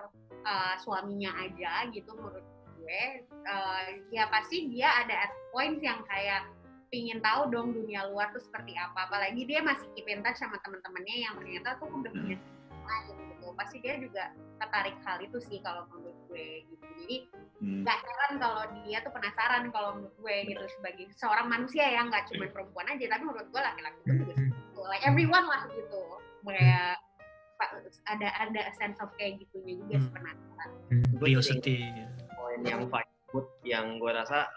[0.44, 2.42] uh, suaminya aja gitu menurut
[2.82, 3.02] gue
[3.46, 6.50] uh, ya pasti dia ada at points yang kayak
[6.90, 10.58] pingin tahu dong dunia luar tuh seperti apa apalagi dia masih keep in touch sama
[10.66, 12.36] teman-temannya yang ternyata tuh udah punya
[12.92, 14.24] lain gitu pasti dia juga
[14.60, 17.18] tertarik hal itu sih kalau menurut gue gitu jadi
[17.62, 17.86] Hmm.
[17.86, 22.26] nggak heran kalau dia tuh penasaran kalau menurut gue gitu sebagai seorang manusia ya nggak
[22.34, 24.82] cuma perempuan aja tapi menurut gue laki-laki itu juga gitu.
[24.90, 26.02] like everyone lah gitu
[26.42, 26.98] kayak
[28.10, 30.02] ada ada sense of kayak gitunya juga Hmm.
[30.02, 30.70] sih penasaran
[31.22, 31.78] Curiosity.
[32.34, 34.50] poin yang Fight Food yang gue rasa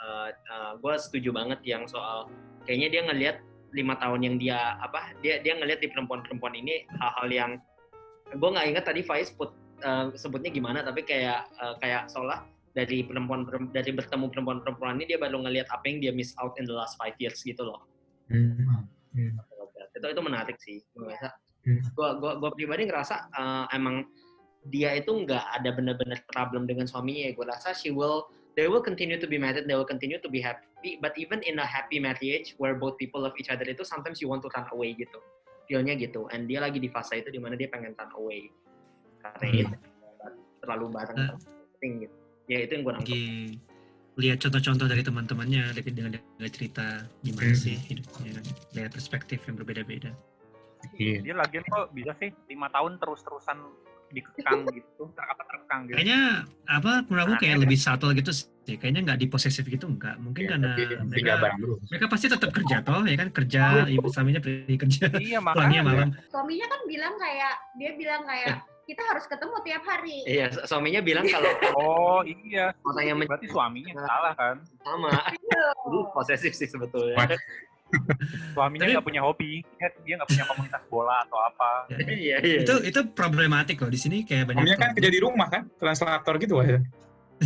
[0.81, 2.33] gue setuju banget yang soal
[2.65, 3.37] kayaknya dia ngelihat
[3.77, 7.51] lima tahun yang dia apa dia dia ngelihat di perempuan-perempuan ini hal-hal yang
[8.33, 9.53] gue nggak ingat tadi Faiz put,
[9.85, 15.19] eh, sebutnya gimana tapi kayak eh, kayak seolah dari perempuan dari bertemu perempuan-perempuan ini dia
[15.21, 17.85] baru ngelihat apa yang dia miss out in the last five years gitu loh.
[19.95, 21.33] Itu itu menarik sih gue rasa
[21.65, 21.81] Hmm.
[21.81, 24.05] gue gue gue pribadi ngerasa eh, emang
[24.69, 27.29] dia itu nggak ada benar-benar problem dengan suaminya.
[27.29, 30.31] Ya gue rasa she will they will continue to be married they will continue to
[30.31, 33.83] be happy but even in a happy marriage where both people love each other itu
[33.83, 35.19] sometimes you want to run away gitu
[35.65, 38.49] feelnya gitu and dia lagi di fase itu di mana dia pengen run away
[39.21, 39.57] karena Hmm.
[39.57, 39.77] itu
[40.61, 41.37] terlalu bareng Nah.
[41.77, 43.27] penting gitu ya itu yang gue nangkep Lagi
[44.15, 46.87] lihat contoh-contoh dari teman-temannya dengan dengan dengan cerita
[47.21, 47.59] gimana Hmm.
[47.59, 48.39] sih hidupnya.
[48.71, 50.15] Dari perspektif yang berbeda-beda.
[50.95, 51.25] Iya.
[51.25, 53.57] dia lagian kok bisa sih lima tahun terus-terusan
[54.15, 55.97] dikekang gitu apa terkekang gitu.
[55.99, 56.21] Kayaknya
[56.65, 57.63] apa menurut aku Nah, kayak ya.
[57.63, 58.47] lebih subtle gitu sih.
[58.65, 60.17] Kayaknya nggak diposesif gitu enggak.
[60.17, 60.71] Mungkin Iya, karena
[61.05, 61.33] mereka
[61.85, 63.29] mereka pasti tetap kerja toh ya kan?
[63.29, 65.05] Kerja ibu suaminya pergi kerja.
[65.13, 65.83] Iya pulangnya makanya.
[65.83, 66.09] malam.
[66.31, 70.17] Suaminya kan bilang kayak dia bilang kayak kita harus ketemu tiap hari.
[70.25, 71.51] Iya su- suaminya bilang kalau
[71.81, 72.73] oh iya.
[73.13, 74.57] Men- berarti suaminya salah kan?
[74.81, 75.11] Sama.
[75.85, 77.17] Jadi posesif sih sebetulnya.
[78.55, 79.63] Suaminya nggak punya hobi
[80.03, 81.69] dia nggak punya komunitas bola atau apa
[82.11, 85.49] iya iya itu itu problematik loh di sini kayak banyak Omnya kan kerja di rumah
[85.51, 86.67] kan, translator gitu wah.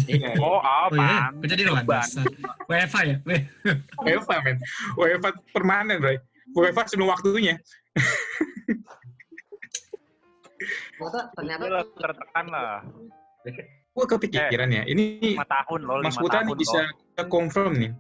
[0.09, 1.85] iya oh Oh iya, apa kerja di rumah.
[2.69, 3.17] WFA ya?
[3.25, 3.47] W-
[4.05, 4.57] WFA men,
[4.97, 6.17] WFA permanen bro.
[6.57, 7.57] WFA sebelum waktunya.
[10.99, 12.81] ternyata ternyata Iya lah, tertekan lah.
[13.95, 17.91] Gue kepikiran ya, ini Lima tahun loh, Mas Putra nih bisa kita confirm nih.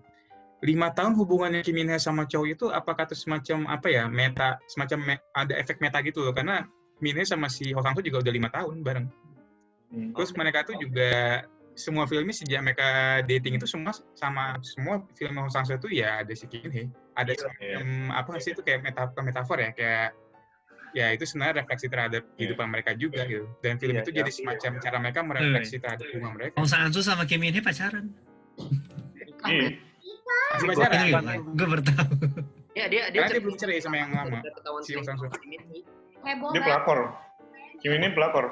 [0.58, 4.58] Lima tahun hubungannya Kim Min Hye sama cowok itu apakah itu semacam apa ya meta
[4.66, 6.66] semacam me- ada efek meta gitu loh karena
[6.98, 9.06] Min Hye sama si Ho Sang Soo juga udah lima tahun bareng.
[9.94, 10.10] Hmm.
[10.18, 11.46] Terus mereka tuh juga
[11.78, 12.88] semua filmnya sejak mereka
[13.22, 16.74] dating itu semua sama semua film Ho Sang Soo itu ya ada si Kim Min
[16.74, 16.86] Hye.
[17.14, 17.38] Ada Iya.
[17.38, 17.86] semacam
[18.18, 20.10] apa sih itu kayak metafor metafor ya kayak
[20.90, 22.34] ya itu sebenarnya refleksi terhadap Iya.
[22.34, 23.46] kehidupan mereka juga gitu.
[23.62, 24.38] Dan film Iya, itu iya, jadi iya.
[24.42, 26.54] semacam cara mereka merefleksi terhadap hubungan mereka.
[26.58, 28.10] Hong Sang Soo sama Kim Min Hye pacaran.
[29.46, 29.86] Iya.
[30.28, 31.38] Masih Gue pacaran.
[31.54, 32.12] gue bertahu.
[32.78, 34.38] ya dia dia Karena dia belum cerai sama yang lama.
[34.84, 35.28] Si Hong Sang Soo.
[36.54, 36.98] Dia pelakor.
[37.78, 38.46] Kim ini pelakor.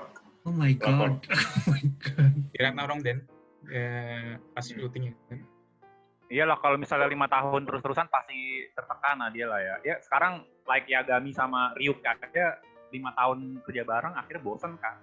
[0.47, 1.19] Oh my god.
[1.67, 2.33] Oh my god.
[2.55, 3.27] Kira Narong Den
[3.67, 5.43] ya, pas syutingnya kan.
[6.27, 9.75] Iyalah kalau misalnya lima tahun terus-terusan pasti tertekan lah dia lah ya.
[9.83, 12.59] Ya sekarang like Yagami sama Ryuk aja
[12.91, 14.99] lima tahun kerja bareng akhirnya bosen kan.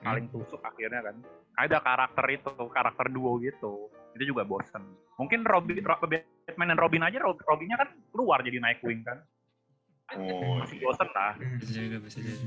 [0.00, 1.16] Saling tusuk akhirnya kan.
[1.60, 3.88] Ada karakter itu, karakter duo gitu.
[4.16, 4.80] Itu juga bosen.
[5.20, 9.20] Mungkin Robin, Ro- Batman dan Robin aja, Rob- Robinnya kan keluar jadi Nightwing kan.
[10.16, 10.58] Oh.
[10.64, 11.36] Masih bosen lah.
[11.36, 11.60] Hmm.
[11.60, 12.44] Bisa juga bisa jadi.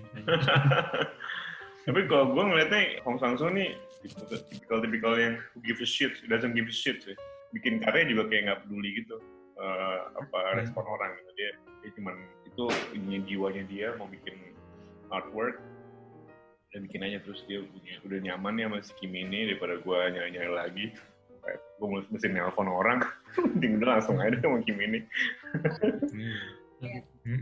[1.88, 6.56] Tapi kalau gue ngeliatnya Hong Sang Soo nih tipikal-tipikal yang who give a shit, doesn't
[6.56, 7.16] give a shit sih.
[7.52, 9.20] Bikin karya juga kayak nggak peduli gitu.
[9.54, 11.52] eh, apa respon orang gitu dia
[11.86, 12.66] dia cuman itu
[12.98, 14.34] ininya jiwanya dia mau bikin
[15.14, 15.62] artwork
[16.74, 19.98] dan bikin aja terus dia punya udah nyaman ya sama si Kim ini daripada gue
[20.10, 20.86] nyari-nyari lagi
[21.78, 23.06] gue mesti nelpon orang
[23.38, 25.00] mending udah langsung aja deh sama Kim ini
[26.84, 27.40] Hmm.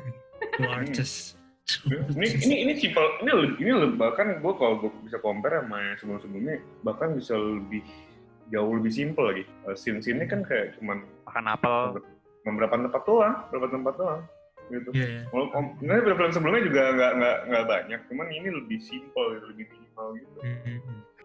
[0.54, 1.34] Two artists.
[2.14, 6.20] ini ini ini simpel ini ini bahkan gue kalau gue bisa compare sama yang sebelum
[6.22, 7.82] sebelumnya bahkan bisa lebih
[8.54, 11.98] jauh lebih simpel lagi scene scene kan kayak cuman Makan apel.
[12.46, 14.22] beberapa tempat doang beberapa tempat doang
[14.72, 15.22] gitu Iya ya.
[15.28, 19.66] kalau om- sebenarnya film sebelumnya juga nggak nggak nggak banyak cuman ini lebih simpel lebih
[19.68, 20.80] minimal gitu Hmm.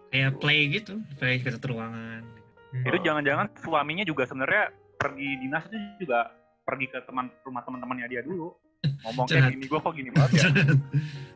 [0.06, 2.22] Kayak play gitu, play ke satu ruangan.
[2.70, 2.84] Hmm.
[2.84, 6.30] Itu jangan-jangan suaminya juga sebenarnya pergi dinas itu juga
[6.62, 8.54] pergi ke teman rumah teman-temannya dia dulu.
[9.02, 10.46] Ngomong kayak gini, gue kok gini banget ya.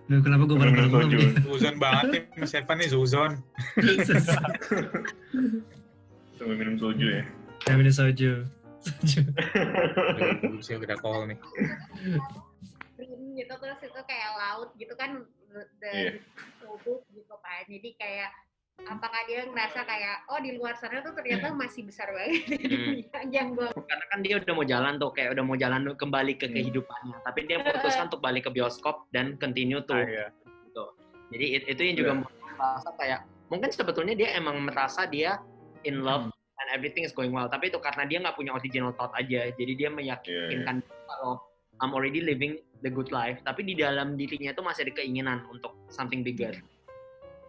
[0.07, 1.35] Duh, kenapa gue baru nih?
[1.41, 3.33] Zuzon banget nih, Mas Evan nih Zuzon.
[6.33, 7.23] sambil minum soju ya
[7.61, 8.33] Saya minum soju.
[10.61, 11.39] Saya udah call nih.
[12.97, 15.67] Green gitu terus itu kayak laut gitu kan Iya.
[15.83, 16.23] dan
[16.63, 18.31] tubuh gitu kan jadi kayak
[18.81, 22.47] apakah dia ngerasa kayak oh di luar sana tuh ternyata masih besar banget
[23.35, 26.47] yang gue karena kan dia udah mau jalan tuh kayak udah mau jalan kembali ke
[26.47, 26.55] Hmm.
[26.55, 30.27] kehidupannya tapi dia memutuskan untuk balik ke bioskop dan continue tuh Ah, iya.
[30.65, 30.85] gitu.
[31.29, 32.21] jadi it- itu yang juga Iya.
[32.23, 35.43] aku merasa kayak mungkin sebetulnya dia emang merasa dia
[35.83, 36.40] in love Hmm.
[36.73, 37.51] Everything is going well.
[37.51, 39.51] Tapi itu karena dia nggak punya original thought aja.
[39.55, 41.43] Jadi dia meyakinkan kalau
[41.81, 43.41] I'm already living the good life.
[43.43, 46.55] Tapi di dalam dirinya itu masih ada keinginan untuk something bigger.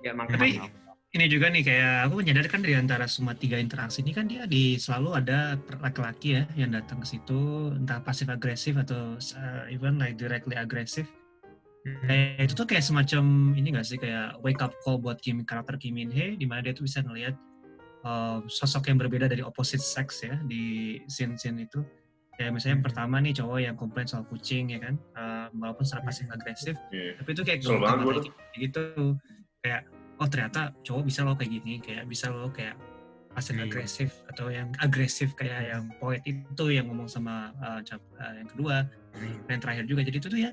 [0.01, 0.71] Ya Tapi makanya
[1.11, 4.47] ini juga nih kayak aku menyadari kan dari antara semua tiga interaksi ini kan dia
[4.47, 9.99] di selalu ada laki-laki ya yang datang ke situ entah pasif agresif atau uh, even
[9.99, 11.03] like directly agresif.
[12.07, 13.23] Kayak itu tuh kayak semacam
[13.57, 13.97] ini gak sih?
[13.99, 17.03] Kayak wake up call buat Kim karakter Kim Min Hye di mana dia tuh bisa
[17.03, 17.35] ngelihat
[18.05, 21.81] uh, sosok yang berbeda dari opposite sex ya di scene-scene itu.
[22.37, 26.01] Kayak misalnya yang pertama nih cowok yang komplain soal kucing ya kan, uh, walaupun secara
[26.09, 27.21] pasif agresif, Iya.
[27.21, 28.83] tapi itu kayak kita gitu.
[29.61, 29.81] Kayak
[30.17, 32.77] oh ternyata cowok bisa lo kayak gini kayak bisa lo kayak
[33.31, 33.63] pasif Hmm.
[33.69, 37.79] agresif atau yang agresif kayak yang poet itu yang ngomong sama uh,
[38.35, 38.83] yang kedua
[39.47, 40.01] dan yang terakhir juga.
[40.03, 40.51] Jadi itu tuh ya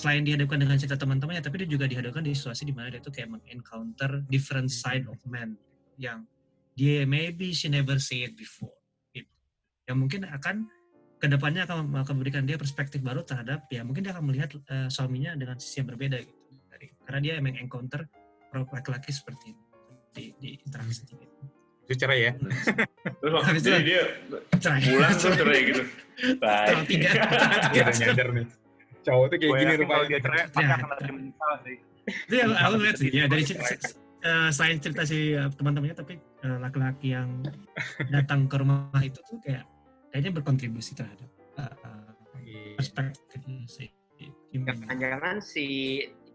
[0.00, 3.12] selain dihadapkan dengan cerita teman-temannya tapi dia juga dihadapkan di situasi di mana dia tuh
[3.12, 5.56] kayak mengencounter different side of man
[6.00, 6.24] yang
[6.80, 8.72] dia maybe she never see it before
[9.12, 9.28] gitu.
[9.84, 10.64] yang mungkin akan
[11.20, 14.88] ke depannya akan, akan memberikan dia perspektif baru terhadap ya mungkin dia akan melihat uh,
[14.88, 16.40] suaminya dengan sisi yang berbeda gitu
[16.72, 18.08] dari karena dia emang encounter
[18.50, 19.62] laki-laki seperti itu
[20.10, 21.20] di, di interaksi gitu.
[21.84, 22.32] Itu cerai ya.
[23.20, 24.02] terus waktu Habis itu- dia
[24.56, 24.80] Cerai.
[24.88, 25.82] pulang terus cerai gitu
[26.16, 27.10] Setelah tiga.
[27.68, 28.46] Dia udah nyadar nih.
[29.00, 30.18] Cowok tuh kayak gini kalau dia rupanya.
[30.20, 30.74] cerai pasti Ya.
[30.74, 31.76] akan lebih menyesal sih.
[32.26, 33.42] Itu yang aku lihat sih ya dari
[34.20, 37.40] eh, selain cerita si eh, teman-temannya tapi eh, laki-laki yang
[38.14, 39.64] datang ke rumah itu tuh kayak
[40.10, 42.08] kayaknya berkontribusi terhadap eh, eh,
[42.40, 42.74] Iya.
[42.74, 43.62] perspektifnya
[44.50, 45.66] jangan-jangan si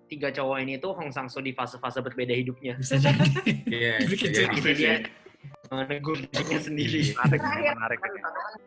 [0.05, 3.19] tiga cowok ini tuh Hong Sang Soo di fase-fase berbeda hidupnya bisa jadi
[3.67, 3.93] Iya.
[4.11, 4.71] Bikin iya.
[4.71, 4.93] dia
[5.67, 7.73] menegur dirinya sendiri Menarik, Terakhir.
[7.75, 7.99] menarik.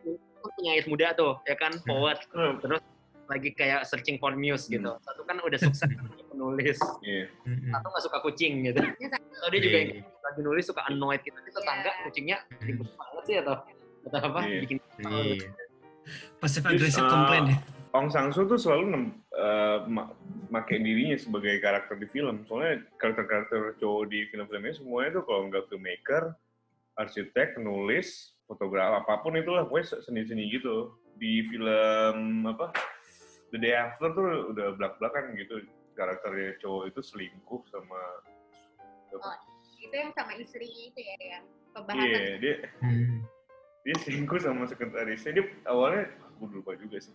[0.04, 2.58] itu penyair muda tuh ya kan poet Hmm.
[2.60, 2.82] terus
[3.28, 5.84] lagi kayak searching for muse gitu satu kan udah sukses
[6.32, 7.28] penulis Iya.
[7.44, 7.70] Mm-mm.
[7.70, 11.50] satu nggak suka kucing gitu atau dia juga yang lagi nulis suka annoyed gitu di
[11.50, 12.02] tetangga Iya.
[12.04, 13.54] kucingnya ribet banget sih atau
[14.08, 14.60] atau apa Iya.
[14.64, 15.46] bikin Iya.
[16.38, 19.16] pasif agresif eh, komplain ya Ong Sang Soo tuh selalu nem-
[19.88, 20.12] ma-
[20.52, 22.44] make dirinya sebagai karakter di film.
[22.44, 26.36] Soalnya karakter-karakter cowok di film-filmnya semuanya tuh kalau nggak filmmaker,
[26.94, 30.92] arsitek, penulis, fotografer, apa pun itulah, pokoknya seni-seni gitu.
[31.16, 32.76] Di film apa
[33.48, 38.00] The Day After tuh udah belak-belakan gitu karakternya cowok itu selingkuh sama
[39.10, 39.36] Oh,
[39.80, 43.16] itu yang sama istrinya itu ya yang Iya, pembahasan dia Hmm.
[43.82, 45.32] dia selingkuh sama sekretarisnya.
[45.32, 47.14] Dia awalnya gue lupa juga sih.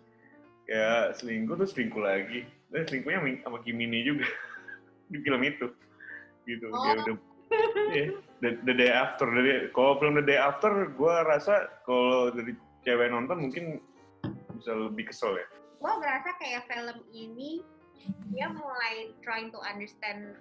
[0.66, 2.50] Kayak selingkuh terus selingkuh lagi.
[2.74, 4.26] Dan selingkuhnya sama- sama Kimini juga
[5.12, 5.70] di film itu.
[6.44, 6.66] Gitu.
[6.66, 6.98] Dia Oh.
[6.98, 7.16] udah
[7.94, 8.06] Iya,
[8.42, 9.30] the, the day after.
[9.30, 13.78] Day- kalau film The Day After, gue rasa kalau dari cewek nonton mungkin
[14.58, 15.46] bisa lebih kesel ya.
[15.84, 17.60] Gue ngerasa kayak film ini
[18.32, 20.40] dia mulai trying to understand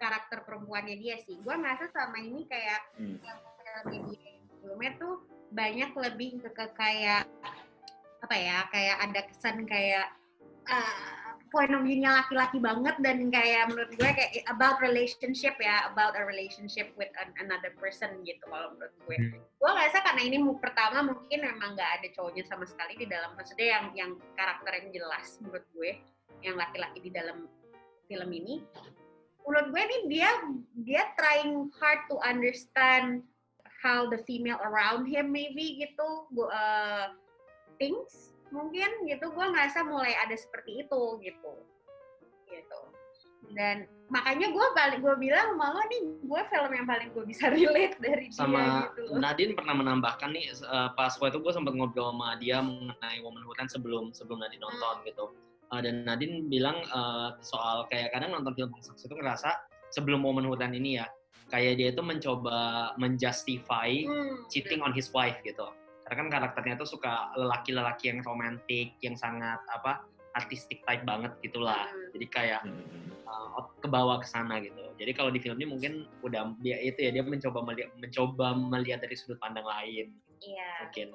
[0.00, 1.36] karakter perempuannya dia sih.
[1.44, 3.20] Gue ngerasa selama ini kayak Hmm.
[3.20, 5.14] filmnya dia sebelumnya tuh
[5.52, 7.28] banyak lebih ke, ke kayak
[8.24, 10.08] apa ya kayak ada kesan kayak
[10.64, 11.21] uh,
[11.52, 16.24] point of view-nya laki-laki banget dan kayak menurut gue kayak about relationship ya about a
[16.24, 19.16] relationship with an- another person gitu kalau menurut gue.
[19.20, 19.38] Hmm.
[19.38, 23.68] gue ngerasa karena ini pertama mungkin memang nggak ada cowoknya sama sekali di dalam maksudnya
[23.78, 25.92] yang yang karakter yang jelas menurut gue
[26.42, 27.46] yang laki-laki di dalam
[28.08, 28.64] film ini.
[29.44, 30.30] Menurut gue nih dia
[30.82, 33.22] dia trying hard to understand
[33.82, 37.12] how the female around him maybe gitu uh,
[37.76, 41.52] things mungkin gitu gue ngerasa mulai ada seperti itu gitu.
[42.46, 42.80] Gitu.
[43.52, 47.48] Dan makanya gue balik gue bilang sama lo nih gue film yang paling gue bisa
[47.54, 49.18] relate dari dia sama gitu loh.
[49.18, 53.56] Nadine pernah menambahkan nih eh, pas waktu itu gue sempat ngobrol sama dia mengenai Womanhood
[53.56, 55.24] kan sebelum sebelum Nadine nonton gitu.
[55.72, 59.50] Eh, dan Nadine bilang eh, soal kayak kadang nonton film Bang Saks itu ngerasa
[59.90, 61.08] sebelum Womanhood ini ya
[61.52, 65.68] kayak dia itu mencoba menjustify Hmm, cheating on his wife gitu
[66.02, 71.86] karena kan karakternya tuh suka lelaki-lelaki yang romantis yang sangat apa artistik type banget gitulah
[71.86, 72.08] Hmm.
[72.16, 73.12] jadi kayak Hmm.
[73.24, 74.80] uh, kebawa ke sana gitu.
[74.92, 79.00] Jadi kalau di film ini mungkin udah dia itu ya dia mencoba melihat mencoba melihat
[79.00, 81.10] dari sudut pandang lain iya mungkin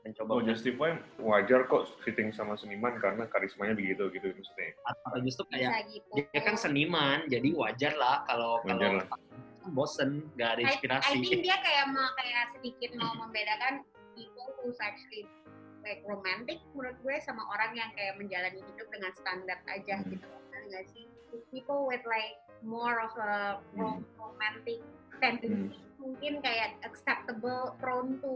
[0.00, 4.70] mencoba Oh, Justify wajar kok fitting sama seniman karena karismanya begitu gitu maksudnya.
[4.86, 9.20] atau justru bisa kayak gitu dia kan seniman jadi wajar lah kalau Wajar kalau
[9.68, 11.14] bosen nggak ada I, I inspirasi.
[11.20, 13.84] think dia kayak mau kayak sedikit mau membedakan
[14.18, 15.30] people who's actually
[15.86, 20.10] like romantic menurut gue sama orang yang kayak menjalani hidup dengan standar aja Hmm.
[20.10, 21.04] gitu Ngerti nggak sih
[21.54, 22.34] people with like
[22.66, 24.82] more of a rom- romantic
[25.22, 28.34] tendency mungkin kayak acceptable prone to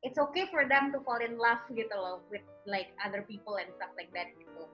[0.00, 3.68] it's okay for them to fall in love gitu loh with like other people and
[3.76, 4.64] stuff like that gitu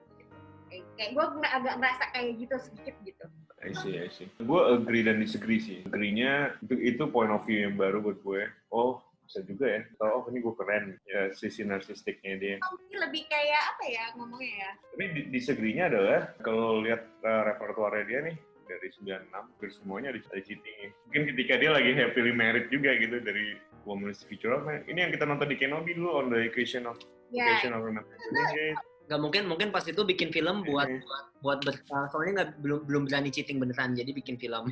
[0.97, 3.27] kayak, gue agak merasa kayak gitu sedikit gitu
[3.63, 4.27] I see, I see.
[4.43, 5.87] Gue agree dan disagree sih.
[5.87, 8.43] Agree-nya itu, itu point of view yang baru buat gue.
[8.67, 8.99] Oh,
[9.33, 9.81] bisa juga ya.
[9.97, 10.85] Atau, oh ini gue keren.
[11.09, 12.55] Ya, sisi narsistiknya dia.
[12.61, 18.05] Mungkin lebih kayak apa ya ngomongnya ya Tapi di- disagree-nya adalah, kalau lihat uh, repertoire
[18.05, 18.37] dia nih,
[18.69, 23.57] dari 96, hampir semuanya ada, cheating Mungkin ketika dia lagi happily married juga gitu, dari
[23.89, 24.85] Woman is the Future of Man.
[24.85, 27.01] Ini yang kita nonton di Kenobi dulu, on the equation of,
[27.33, 28.13] ya equation of Romantic.
[28.53, 31.03] Iya, Nggak mungkin mungkin pas itu bikin film buat Hmm.
[31.03, 34.71] buat buat ber- uh, soalnya nggak belum belum berani cheating beneran jadi bikin film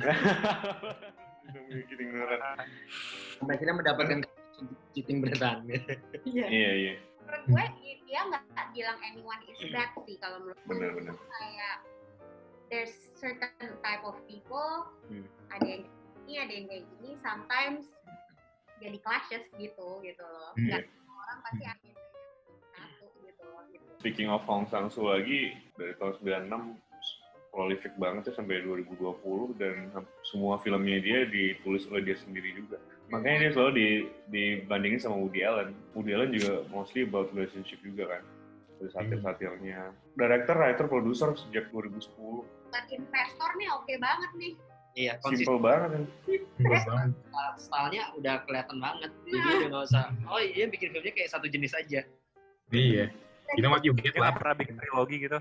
[3.36, 4.24] sampai akhirnya mendapatkan
[4.90, 5.64] cheating beneran.
[6.22, 6.46] Iya.
[6.46, 6.94] Iya, iya.
[7.22, 7.64] menurut gue
[8.04, 11.14] dia nggak bilang anyone is bad sih kalau menurut gue Benar-benar.
[11.32, 11.76] kayak
[12.68, 13.48] there's certain
[13.80, 15.24] type of people Hmm.
[15.48, 17.88] ada yang kayak gini ada yang kayak gini sometimes
[18.78, 20.66] jadi clashes gitu gitu loh Hmm.
[20.66, 22.00] nggak semua orang pasti ada yang
[22.70, 26.74] satu gitu loh gitu Speaking of Hong Sang-soo lagi, dari tahun 96
[27.52, 29.92] prolific banget ya sampai 2020 dan
[30.24, 32.80] semua filmnya dia ditulis oleh dia sendiri juga.
[33.12, 33.88] Makanya dia selalu di,
[34.32, 35.76] dibandingin sama Woody Allen.
[35.92, 38.22] Woody Allen juga mostly about relationship juga kan.
[38.80, 39.92] Dari satir-satirnya.
[40.16, 42.08] Director, writer, producer sejak 2010.
[42.72, 44.52] buat investor nih oke banget nih
[44.92, 46.04] Iya, konsisten Simple banget kan.
[46.60, 47.10] Banget.
[47.56, 49.10] stylenya udah kelihatan banget.
[49.24, 50.04] Jadi udah nggak usah.
[50.28, 52.04] Oh iya bikin filmnya kayak satu jenis aja.
[52.68, 53.08] Iya.
[53.56, 54.36] You know what you get lah.
[54.36, 55.40] pernah bikin trilogi gitu.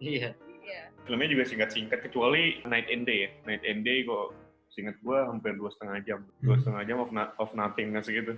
[0.00, 0.32] Iya.
[0.68, 3.30] Iya Filmnya juga singkat-singkat, kecuali Night and Day ya.
[3.48, 4.36] Night and Day kok
[4.68, 6.20] singkat gua hampir dua setengah jam.
[6.44, 8.36] Dua setengah jam of, no- of nothingness gitu.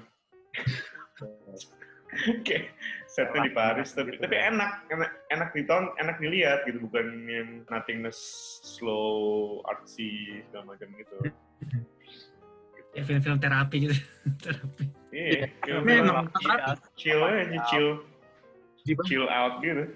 [2.30, 2.70] Oke,
[3.14, 8.18] setnya di Paris, tapi, tapi enak, enak, enak ditonton, enak dilihat gitu, bukan yang nothingness,
[8.62, 11.16] slow, artsy segala macam gitu.
[12.90, 13.94] Ya film-film terapi gitu.
[14.42, 14.84] terapi.
[15.14, 16.74] Iya, film Tapi emang Iya.
[16.98, 17.88] chill aja, chill,
[19.06, 19.94] chill out gitu.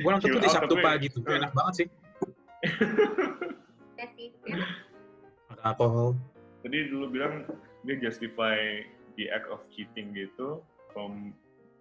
[0.00, 1.22] Gue nonton tuh di Sabtu tapi- pagi tuh.
[1.28, 1.86] Enak banget sih.
[3.96, 4.56] ya sih ya.
[5.52, 6.16] Ada alkohol.
[6.64, 7.46] Tadi dulu bilang
[7.86, 8.82] dia justify
[9.14, 10.60] the act of cheating gitu
[10.90, 11.32] from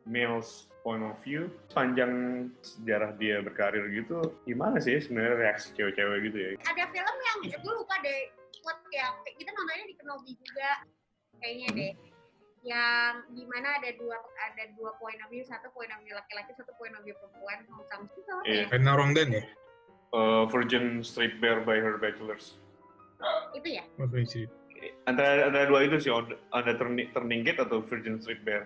[0.06, 6.38] male's point of view sepanjang sejarah dia berkarir gitu gimana sih sebenarnya reaksi cewek-cewek gitu
[6.38, 8.30] ya ada film yang gue lupa deh
[8.62, 10.70] what yang kita nontonnya di Kenobi juga
[11.41, 11.91] kayaknya deh
[12.66, 16.49] yang di mana ada dua ada dua point of view satu point of view laki-laki
[16.51, 18.66] satu point of view perempuan Hong Sang Soo apa Iya.
[18.66, 19.43] ya Karena orang dan ya.
[20.09, 22.57] Uh, Virgin Straight Bear by Her Bachelors
[23.53, 24.49] itu ya Apa sih?
[25.05, 28.66] antara antara dua itu sih ada ada turning, turning Gate atau Virgin Street Bear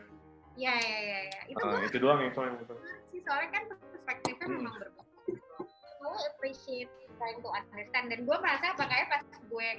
[0.55, 1.39] ya ya ya, ya.
[1.47, 2.59] itu gue itu doang yang soalnya
[3.07, 4.55] sih soalnya kan perspektifnya Hmm.
[4.63, 5.03] memang berbeda
[6.09, 6.89] gue appreciate
[7.21, 8.09] trying to understand.
[8.09, 9.69] Dan gue merasa makanya pas gue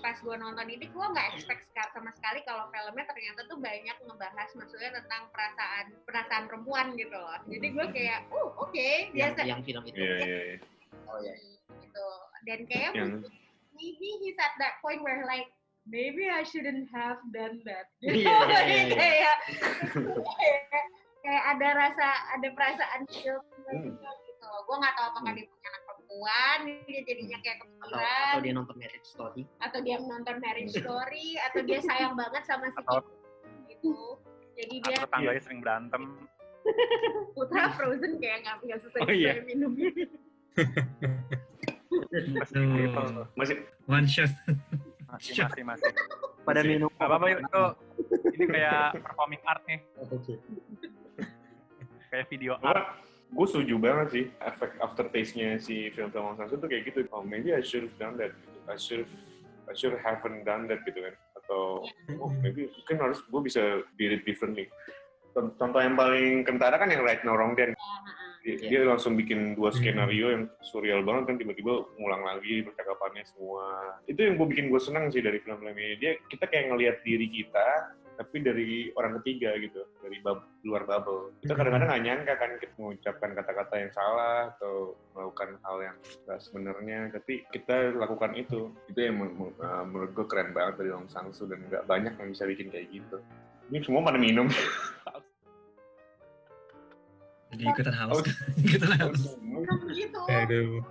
[0.00, 4.48] pas gue nonton ini gue nggak expect sama sekali kalau filmnya ternyata tuh banyak ngebahas
[4.56, 7.36] maksudnya tentang perasaan perasaan perempuan gitu loh.
[7.46, 8.72] Jadi gue kayak oh oke
[9.12, 9.40] yang, biasa.
[9.44, 9.98] yang film itu.
[10.00, 10.56] iya iya iya.
[11.10, 11.34] Oh ya.
[11.82, 12.08] gitu.
[12.48, 13.12] Dan kayak yang
[13.76, 15.50] maybe he's at that point where like
[15.84, 17.92] maybe I shouldn't have done that.
[18.00, 18.24] Iya, gitu.
[18.24, 18.94] iya, Jadi iya.
[18.96, 19.36] kayak
[20.24, 20.86] kayak
[21.24, 22.08] kayak ada rasa
[22.38, 23.96] ada perasaan guilt Hmm.
[23.96, 25.70] gitu gue nggak tahu apakah dia punya
[26.14, 29.42] perempuan dia jadinya kayak Atau, kepikiran atau dia nonton Marriage Story.
[29.58, 33.02] atau dia menonton Marriage Story atau dia sayang banget sama si Atau-
[33.66, 33.94] gitu
[34.54, 36.02] jadi dia Atau tetangganya sering berantem.
[37.34, 39.32] putra Frozen kayak nggak nggak sesuai Oh, iya.
[39.44, 39.90] minumnya
[42.46, 44.30] Tuh, masih one shot.
[45.10, 45.90] Masih, masih, masih.
[46.42, 46.90] Pada minum.
[46.96, 47.62] Apa-apa yuk, itu
[48.34, 49.78] ini kayak performing art nih.
[52.08, 53.03] Kayak video art.
[53.34, 57.04] Gue setuju banget sih efek aftertaste-nya si film-film Hong Sang-soo tuh kayak gitu.
[57.10, 58.58] Oh maybe I should have done that gitu.
[58.70, 59.12] I should have,
[59.66, 61.14] I should haven't done that gitu kan.
[61.42, 61.84] Atau
[62.22, 64.70] oh maybe mungkin harus gue bisa did it differently.
[65.34, 67.74] Con- contoh yang paling kentara kan yang Right Now Wrong Then
[68.44, 68.68] dia, Iya.
[68.68, 73.98] dia langsung bikin dua skenario yang surreal banget kan tiba-tiba ngulang lagi percakapannya semua.
[74.04, 75.96] Itu yang gue bikin gue senang sih dari film-film ini.
[75.96, 81.34] Dia kita kayak ngelihat diri kita tapi dari orang ketiga gitu dari bub- luar bubble.
[81.42, 85.96] Kita kadang-kadang nggak nyangka kan kita mengucapkan kata-kata yang salah atau melakukan hal yang
[86.26, 86.98] nggak sebenarnya.
[87.10, 88.70] Tapi kita lakukan itu.
[88.86, 91.86] Itu yang men- men- uh, menurut gue keren banget dari Long Sang Soo dan nggak
[91.90, 93.18] banyak yang bisa bikin kayak gitu.
[93.70, 94.46] Ini semua pada minum.
[97.54, 98.18] Jadi ikutan haus.
[98.66, 99.20] ikutan haus.
[99.94, 100.20] gitu.
[100.26, 100.82] Aduh.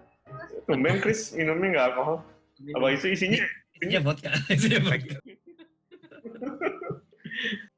[0.64, 2.18] tumben Chris minumnya nggak alkohol.
[2.72, 3.44] Apa itu isinya
[3.76, 4.32] Isinya vodka.
[4.56, 5.18] Isinya vodka.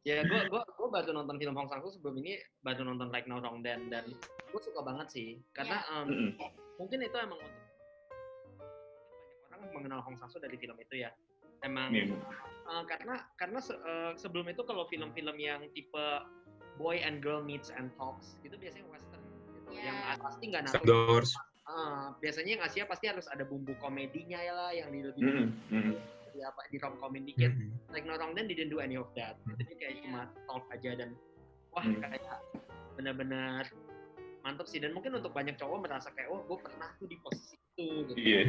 [0.05, 3.41] Ya, gue gua, gua baru nonton film Hong Sang-soo sebelum ini, baru nonton Like Now
[3.41, 4.05] Wrong Then, dan
[4.51, 5.41] gue suka banget sih.
[5.51, 6.29] Karena em, Mm-mm.
[6.77, 7.53] mungkin itu emang untuk
[8.53, 11.09] banyak orang mengenal Hong Sang-soo dari film itu ya.
[11.63, 12.13] Emang Iya.
[12.69, 16.05] eh, karena karena se- eh, sebelum itu kalau film-film yang tipe
[16.77, 19.79] boy and girl meets and talks itu biasanya western gitu.
[19.79, 19.95] Ya.
[20.13, 20.85] Yang pasti nggak natural.
[20.85, 21.31] Doors.
[21.65, 25.97] Eh, biasanya yang Asia pasti harus ada bumbu komedinya ya lah yang di lebih Mm-mm.
[26.35, 27.51] Di apa di rom com dikit.
[27.55, 27.95] Mm-mm.
[27.95, 29.39] Like No Wrong Then didn't do any of that.
[29.47, 31.15] Jadi kayak cuma talk aja dan
[31.71, 32.03] wah Hmm.
[32.03, 32.39] kayak
[32.95, 33.63] benar-benar
[34.43, 37.55] mantap sih dan mungkin untuk banyak cowok merasa kayak oh gue pernah tuh di posisi
[37.55, 38.19] itu gitu.
[38.19, 38.41] Iya.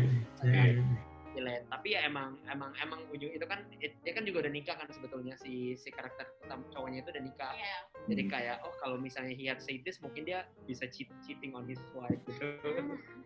[0.42, 0.94] Kayak Mm.
[1.34, 1.64] relate.
[1.68, 4.88] Tapi ya emang emang emang ujung itu kan it- dia kan juga udah nikah kan
[4.88, 7.52] sebetulnya si si karakter utama cowoknya itu udah nikah.
[7.54, 7.78] Iya.
[8.06, 8.30] Jadi Hmm.
[8.30, 11.80] kayak oh kalau misalnya he had said this mungkin dia bisa cheat, cheating on his
[11.94, 12.44] wife gitu.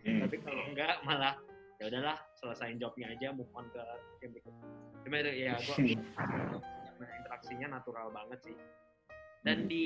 [0.05, 0.25] Mm.
[0.25, 1.37] Tapi kalau enggak malah
[1.81, 3.81] ya udahlah selesain jobnya aja move on ke
[4.21, 4.67] yang berikutnya.
[5.01, 5.77] Cuma itu ya gua
[7.01, 8.57] karena interaksinya natural banget sih.
[9.41, 9.71] Dan Hmm.
[9.73, 9.83] di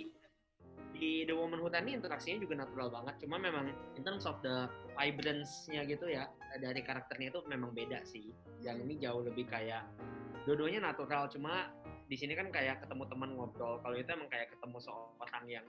[0.94, 3.14] di The Woman Who Turned ini interaksinya juga natural banget.
[3.22, 4.66] Cuma memang in terms of the
[4.98, 6.26] vibrance-nya gitu ya
[6.58, 8.30] dari karakternya itu memang beda sih.
[8.62, 9.86] Yang ini jauh lebih kayak
[10.46, 11.30] dua-duanya natural.
[11.30, 11.70] Cuma
[12.10, 13.78] di sini kan kayak ketemu teman ngobrol.
[13.82, 15.66] Kalau itu emang kayak ketemu seorang yang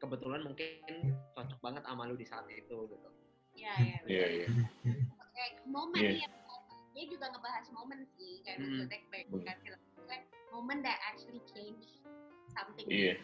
[0.00, 3.08] kebetulan mungkin cocok banget sama lu di saat itu gitu.
[3.56, 3.96] Iya, iya.
[4.08, 4.48] Iya, iya.
[5.40, 6.28] Kayak momen Iya.
[6.28, 6.32] yang
[6.92, 8.66] dia juga ngebahas momen sih kayak Hmm.
[8.76, 10.20] maksudnya kayak bukan film itu kan
[10.52, 11.86] momen that actually change
[12.50, 12.84] something.
[12.90, 13.14] Iya.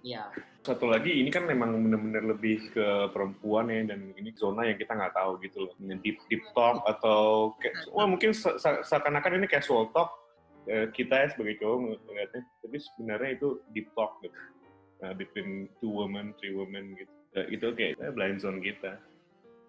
[0.00, 0.22] Iya.
[0.64, 4.96] Satu lagi ini kan memang benar-benar lebih ke perempuan ya dan ini zona yang kita
[4.96, 5.74] nggak tahu gitu loh.
[6.00, 10.08] Deep deep talk atau kayak, wah mungkin se- se- seakan-akan ini casual talk
[10.68, 14.36] eh, kita ya sebagai cowok ngeliatnya, tapi sebenarnya itu deep talk gitu.
[15.00, 17.08] Nah, between two women, three women gitu.
[17.34, 19.00] Nah, itu kayak eh, blind zone kita.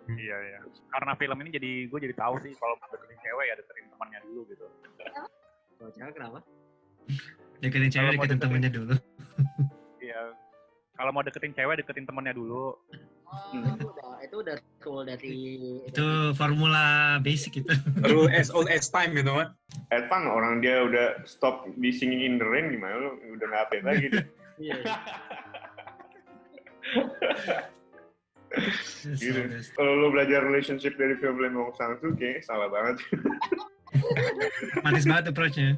[0.08, 0.60] Iya, iya.
[0.90, 4.42] Karena film ini jadi gue jadi tahu sih kalau deketin cewek ya deketin temannya dulu
[4.48, 4.66] gitu.
[5.78, 6.40] Kalau cewek kenapa?
[7.60, 8.94] Deketin cewek, deketin deketin- temennya dulu.
[10.00, 10.22] Iya.
[10.96, 12.74] Kalau mau deketin cewek deketin temannya dulu.
[13.30, 15.30] Oh, itu udah itu udah rule dari
[15.86, 17.70] Itu formula basic itu.
[18.02, 19.54] Rule as old as time gitu kan.
[19.94, 23.86] Evan orang dia udah stop di singing in the rain gimana lu udah nggak update
[23.86, 24.08] lagi.
[24.58, 24.82] Iya.
[29.18, 29.40] gitu.
[29.78, 32.98] Kalau lu belajar relationship dari film-film Hong Sang Soo kayaknya salah banget.
[34.86, 35.78] Manis banget approach-nya.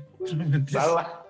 [0.67, 1.23] Salah.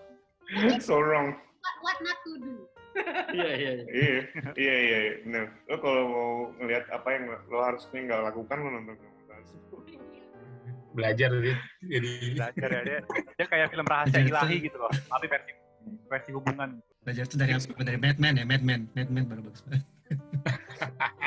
[0.82, 1.34] so wrong.
[1.62, 2.54] what, what not to do.
[3.32, 3.72] Iya iya.
[3.72, 3.88] iya.
[3.88, 4.20] iya
[4.60, 5.14] iya iya iya.
[5.24, 6.30] nah lo kalau mau
[6.60, 9.56] ngelihat apa yang lo harusnya nggak lakukan lo nonton film palsu
[10.92, 11.54] belajar jadi
[11.88, 13.00] jadi belajar ya dia
[13.40, 15.52] dia kayak film rahasia ilahi itu- gitu loh tapi versi
[16.12, 17.82] versi hubungan Belajar tuh dari apa?
[17.82, 18.82] Dari Madman ya, Madman.
[18.94, 19.82] Madman baru bagus banget.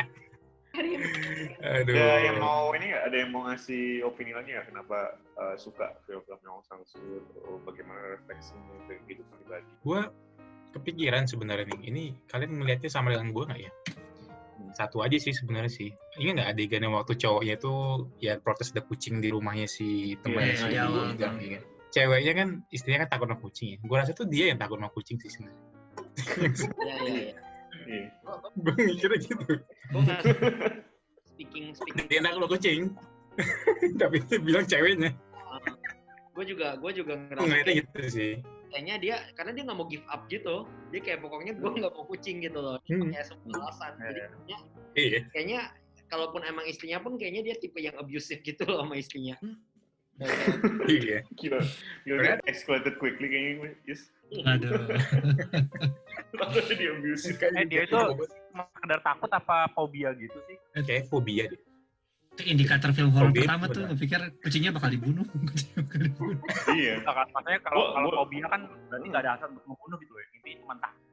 [1.60, 1.94] aduh.
[1.94, 4.70] Ada yang mau ini ada yang mau ngasih opini lagi nggak?
[4.72, 7.22] Kenapa uh, suka film-film yang Sang Soo
[7.66, 9.70] bagaimana refleksinya ke kehidupan pribadi?
[9.82, 10.00] Gue
[10.74, 11.80] kepikiran sebenarnya nih.
[11.90, 13.72] Ini kalian melihatnya sama dengan gue nggak ya?
[14.74, 15.90] Satu aja sih sebenarnya sih.
[16.18, 20.54] Ingat nggak adegan yang waktu cowoknya tuh ya protes ada kucing di rumahnya si temannya
[20.54, 21.06] Iya, si di awal.
[21.14, 21.64] Gang, iya kan?
[21.94, 23.78] ceweknya kan istrinya kan takut sama kucing ya?
[23.86, 25.62] Gue rasa tuh dia yang takut sama kucing sih sebenarnya.
[26.84, 27.43] Iya iya iya.
[27.86, 28.08] Iya
[28.54, 29.44] gue mikirnya gitu
[29.86, 30.20] Gue nggak
[31.26, 32.06] speaking speaking.
[32.06, 32.80] dia takut sama kucing
[34.00, 35.10] tapi itu bilang ceweknya
[36.30, 38.32] Gue juga gue juga gue ngerasa kayak- gitu sih
[38.66, 40.66] kayaknya dia karena dia nggak mau give up gitu.
[40.90, 42.74] Dia kayak pokoknya gue nggak mau kucing gitu loh.
[42.82, 43.06] Dia Hmm.
[43.06, 43.92] pakai semua alasan.
[43.94, 44.26] Jadi Iya.
[44.26, 44.58] kayaknya,
[44.96, 45.60] iya kayaknya
[46.04, 49.38] kalaupun emang istrinya pun kayaknya dia tipe yang abusive gitu loh sama istrinya.
[50.86, 51.18] Iya.
[51.38, 51.58] Gila
[52.06, 54.10] gila dia escalated quickly kayaknya yes.
[54.34, 54.88] Aduh.
[56.40, 57.98] lalu dia abusive eh dia itu
[58.50, 60.56] cuma sekedar takut apa fobia gitu sih?
[60.82, 61.60] Kayak fobia deh
[62.34, 65.22] Itu indikator film horor gitu, pertama tuh, gue pikir kucingnya bakal dibunuh.
[65.54, 66.38] Kucingnya bakal dibunuh.
[66.74, 66.98] iya.
[67.06, 70.26] Kan, maksudnya kalau kalau fobia kan berarti nggak ada alasan untuk membunuh gitu ya.
[70.34, 70.98] Intinya cuma takut.
[70.98, 71.03] gitu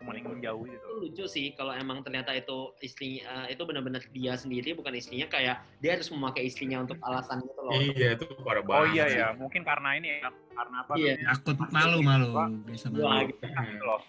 [0.00, 4.32] ingin menjauhi gitu itu lucu sih kalau emang ternyata itu istri eh, itu benar-benar dia
[4.34, 7.72] sendiri bukan istrinya kayak dia harus memakai istrinya untuk alasan gitu loh.
[7.76, 9.20] iya itu parah oh banget iya sih.
[9.20, 11.12] ya mungkin karena ini ya karena apa Iya.
[11.40, 12.28] Takut malu-malu.
[12.68, 13.32] Bisa Wah, malu.
[13.32, 14.00] gitu kan, gitu loh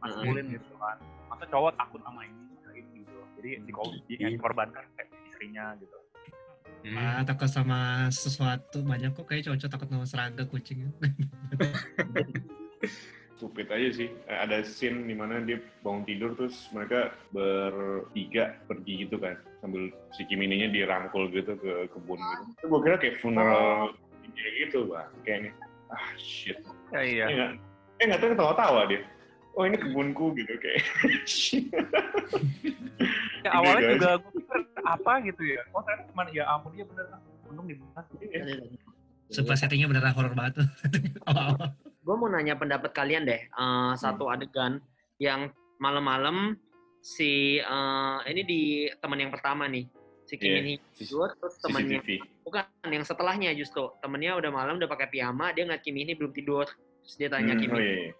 [0.00, 0.96] maskulin gitu kan
[1.28, 2.68] masa cowok takut sama ini gitu
[3.04, 5.96] gitu jadi si kau yang dikorbankan kayak istrinya gitu
[6.80, 6.96] Hmm.
[6.96, 10.88] Ah, takut sama sesuatu banyak kok kayak cowok takut sama serangga kucing.
[13.40, 14.08] stupid aja sih.
[14.28, 19.88] Eh, ada scene di mana dia bangun tidur terus mereka bertiga pergi gitu kan sambil
[20.12, 22.68] si Kimininya dirangkul gitu ke kebun gitu.
[22.68, 23.96] Gue kira kayak funeral
[24.36, 25.08] kayak gitu bang.
[25.24, 25.52] Kayaknya.
[25.88, 26.60] Ah shit.
[26.92, 27.24] Ya iya.
[27.24, 27.52] Eh nggak
[27.96, 29.00] eh nggak tahu ketawa-tawa dia.
[29.56, 30.84] Oh ini kebunku gitu kayak.
[33.40, 35.12] Ya, awalnya juga gue pikir apa?
[35.24, 35.64] gitu ya.
[35.72, 37.08] Oh ternyata cuma ya ampun dia bener
[37.48, 38.68] untung dibahas Iya.
[39.32, 40.68] Sumpah settingnya beneran horor banget tuh.
[41.30, 41.70] Awal-awal.
[42.00, 43.40] Gue mau nanya pendapat kalian deh.
[43.42, 44.80] Eh, satu adegan
[45.16, 46.56] yang malam-malam
[46.98, 48.60] si eh, ini di
[48.96, 49.84] teman yang pertama nih
[50.22, 50.54] si Kim Iya.
[50.54, 51.98] Min Hee tidur terus temannya
[52.40, 56.30] bukan yang setelahnya justru temennya udah malam udah pakai piyama dia ngeliat Kim Hee belum
[56.30, 56.68] tidur
[57.00, 58.12] terus dia tanya Hmm, Kim oh Min iya.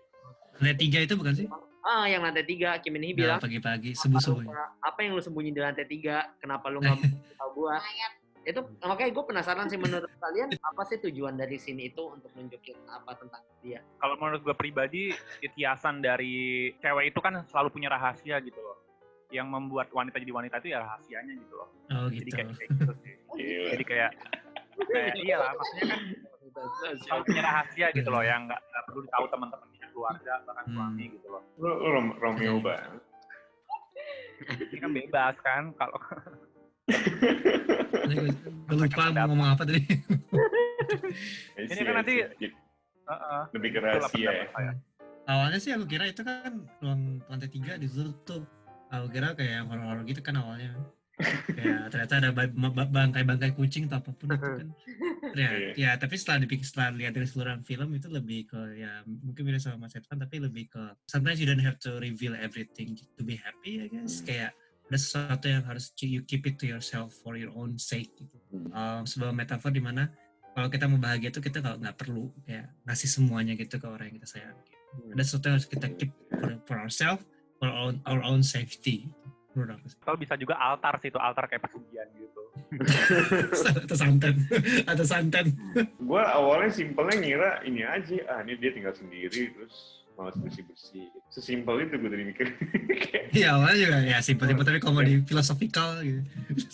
[0.57, 1.47] Lantai tiga itu bukan sih?
[1.81, 4.43] ah yang lantai tiga Kim Nah, bilang pagi-pagi, apa, subuh-subuh.
[4.43, 7.09] lu- apa yang lu sembunyi di lantai tiga kenapa lu nggak mau
[7.39, 8.13] tahu gua Mayat.
[8.51, 12.77] Itu makanya gue penasaran sih menurut kalian apa sih tujuan dari sini itu untuk nunjukin
[12.87, 15.15] apa tentang dia kalau menurut gue pribadi
[15.49, 16.35] kiasan dari
[16.77, 18.77] cewek itu kan selalu punya rahasia gitu loh
[19.31, 22.37] yang membuat wanita jadi wanita itu ya rahasianya gitu loh Oh jadi gitu.
[22.37, 23.69] kayak, kayak gitu sih Gila.
[23.71, 24.11] jadi kayak
[24.85, 26.01] kayak iya lah maksudnya kan
[27.01, 30.75] selalu punya rahasia gitu loh yang nggak perlu tahu teman-temannya keluarga bahkan Hmm.
[30.75, 33.03] suami gitu loh Rom- Romeo banget.
[34.41, 35.99] ini kan bebas kan kalau
[38.71, 39.83] lupa mau ngomong apa tadi.
[41.59, 42.25] Ini kan nanti-
[43.55, 44.47] lebih ke rahasia ya.
[45.27, 48.47] Awalnya sih aku kira itu kan ruang lantai tiga ditutup.
[48.91, 50.75] Aku kira kayak horor-horor gitu kan awalnya.
[51.53, 54.69] Kayak ternyata ada ba- ba- bangkai-bangkai kucing atau apa pun itu kan.
[55.37, 55.71] Ya, Iya.
[55.77, 59.61] ya tapi setelah dipikir setelah lihat dari seluruh film itu lebih ke ya mungkin beda
[59.63, 63.37] sama Mas Edvan tapi lebih ke sometimes you don't have to reveal everything to be
[63.39, 64.25] happy I guess.
[64.25, 64.57] Kayak
[64.91, 68.35] ada sesuatu yang harus you keep it to yourself for your own sake gitu.
[68.75, 70.11] Um, sebuah metafor di mana
[70.51, 74.11] kalau kita mau bahagia itu kita nggak nggak perlu kayak ngasih semuanya gitu ke orang
[74.11, 74.59] yang kita sayang.
[75.15, 77.23] Ada sesuatu yang harus kita keep for, for ourselves,
[77.63, 79.07] for our own, our own safety.
[79.55, 79.99] Menurut aku sih.
[80.03, 82.43] Atau bisa juga altar sih itu altar kayak pesugihan gitu.
[83.87, 84.35] atau santan,
[84.91, 85.47] atau santan.
[86.03, 91.07] Gue awalnya simpelnya ngira ini aja, ah ini dia tinggal sendiri terus malas bersih-bersih.
[91.33, 92.47] Sesimpel itu gue tadi mikir.
[93.31, 96.19] Iya awalnya juga ya simpel-simpel tapi kalau mau di filosofikal gitu.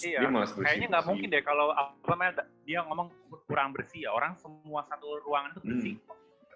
[0.08, 0.24] Iya.
[0.24, 0.64] dia malas bersih.
[0.72, 2.32] Kayaknya nggak mungkin deh kalau apa namanya
[2.64, 3.08] dia ngomong
[3.44, 5.94] kurang bersih ya orang semua satu ruangan itu bersih.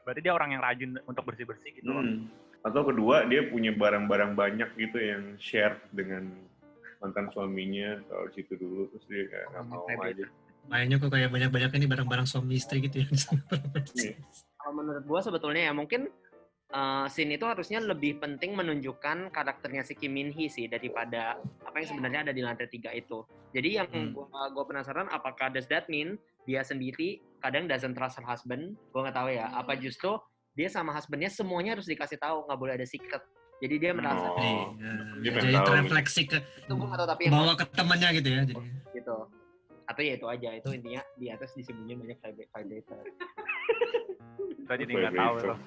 [0.01, 2.01] Berarti dia orang yang rajin untuk bersih bersih gitu loh.
[2.01, 2.33] Hmm.
[2.65, 6.33] Atau kedua dia punya barang-barang banyak gitu yang share dengan
[7.01, 10.27] mantan suaminya kalau situ dulu terus dia kayak nggak mau aja.
[10.69, 13.09] Mainnya kok kayak banyak-banyak ini barang-barang suami istri gitu ya.
[14.01, 14.17] Iya.
[14.61, 16.13] kalau menurut gua sebetulnya ya mungkin
[16.71, 21.77] uh, scene itu harusnya lebih penting menunjukkan karakternya si Kim Min Hee sih daripada apa
[21.79, 23.23] yang sebenarnya ada di lantai tiga itu.
[23.51, 24.15] Jadi yang Hmm.
[24.15, 26.15] gua, gua penasaran apakah does that mean
[26.47, 28.75] dia sendiri kadang doesn't trust her husband?
[28.95, 29.47] Gua nggak tahu ya.
[29.55, 30.17] Apa justru
[30.51, 33.23] dia sama husbandnya semuanya harus dikasih tahu nggak boleh ada secret
[33.63, 34.35] jadi dia merasa Oh.
[34.35, 34.51] Jadi,
[35.23, 35.67] dia jadi tahu.
[35.71, 38.55] terefleksi ke itu gue nggak tahu tapi bawa ke temannya gitu ya jadi
[38.93, 39.17] gitu
[39.87, 43.05] atau ya itu aja itu intinya di atas disembunyiin banyak vibrator
[44.71, 45.59] jadi nggak tahu Vibrator.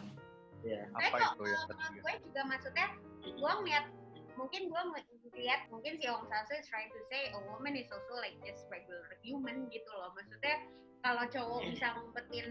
[0.63, 2.87] Ya Tapi apa kok itu ya kalau gue juga maksudnya
[3.21, 3.85] gue ngeliat
[4.33, 4.81] mungkin gue
[5.29, 8.65] ngeliat mungkin si Ong Sasu is trying to say a woman is also like just
[8.67, 10.55] regular human gitu loh maksudnya
[10.99, 12.47] kalau cowok bisa ngumpetin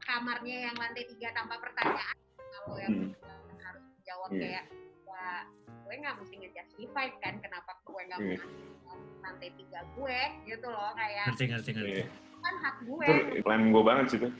[0.00, 2.16] kamarnya yang lantai tiga tanpa pertanyaan
[2.50, 3.12] kalau yang Hmm.
[3.60, 4.40] harus jawab Iya.
[4.42, 4.64] kayak
[5.04, 5.42] wah
[5.84, 8.38] gue nggak mesti ngejustify kan kenapa gue nggak Iya.
[8.40, 12.06] mau ngasih lantai tiga gue gitu loh kayak ngerti ngerti ngerti Iya.
[12.40, 14.32] kan hak gue Itu plan gue banget sih tuh.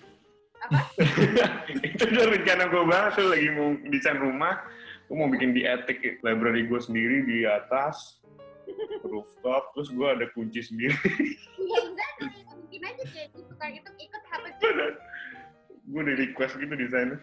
[0.61, 0.79] Apa?
[1.87, 4.61] itu udah rencana gue banget tuh lagi mau desain rumah.
[5.09, 8.21] Gue mau bikin di attic library gue sendiri di atas
[9.03, 10.95] rooftop terus gue ada kunci sendiri.
[11.59, 14.53] Iya exactly mungkin aja kayak gitu kan itu ikut happen
[15.91, 17.19] gue udah request gitu desainnya.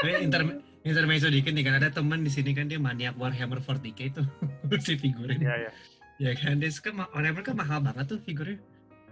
[0.00, 0.42] Gue inter
[0.80, 1.76] intermezzo dikit nih kan.
[1.76, 2.70] Ada teman di sini kan.
[2.72, 4.26] Dia maniak Warhammer 40k tuh.
[4.86, 5.38] Si figurin.
[5.44, 5.70] Iya, iya.
[6.16, 6.56] ya kan?
[6.56, 8.56] Dia kan ma- Warhammer kan mahal banget tuh figurnya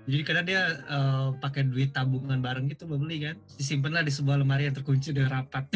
[0.04, 3.36] jadi kadang dia eh, pakai duit tabungan bareng gitu mau beli kan.
[3.56, 5.64] Disimpan lah di sebuah lemari yang terkunci dengan rapat.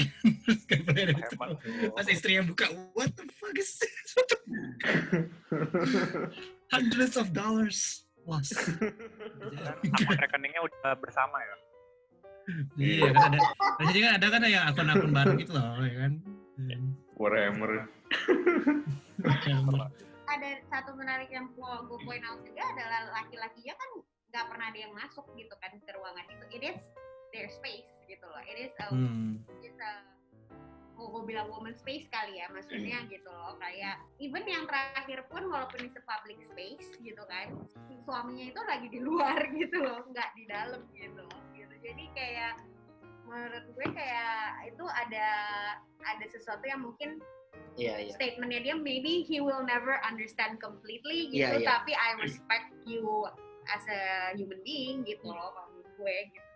[1.96, 4.08] Pas istrinya buka what the fuck is this?
[4.12, 4.44] What the-
[6.68, 8.04] hundreds of dollars.
[8.28, 11.56] Lost Akun rekeningnya udah bersama ya.
[12.76, 13.38] iya kan ada.
[13.80, 16.12] Ada juga ada kan yang akun-akun bareng gitu loh ya kan.
[17.16, 17.88] Warhammer
[19.24, 19.88] Warhammer.
[20.28, 23.90] ada satu menarik yang mau gue point out juga adalah laki-lakinya kan
[24.28, 26.44] nggak pernah ada yang masuk gitu kan ke ruangan itu.
[26.52, 26.78] It is
[27.32, 28.42] their space gitu loh.
[28.44, 29.40] It is a, Hmm.
[29.48, 29.92] it is a
[30.98, 33.54] mau gue bilang woman space kali ya maksudnya gitu loh.
[33.62, 37.54] Kayak even yang terakhir pun walaupun itu public space gitu kan
[38.02, 41.24] suaminya itu lagi di luar gitu loh nggak di dalam gitu
[41.54, 41.74] gitu.
[41.86, 42.58] Jadi kayak
[43.28, 45.28] menurut gue kayak itu ada
[46.02, 47.20] ada sesuatu yang mungkin
[47.76, 48.12] iya iya.
[48.16, 51.68] statementnya dia maybe he will never understand completely gitu Iya, iya.
[51.68, 53.28] tapi I respect you
[53.68, 54.00] as a
[54.36, 56.46] human being gitu loh kalau menurut gue gitu.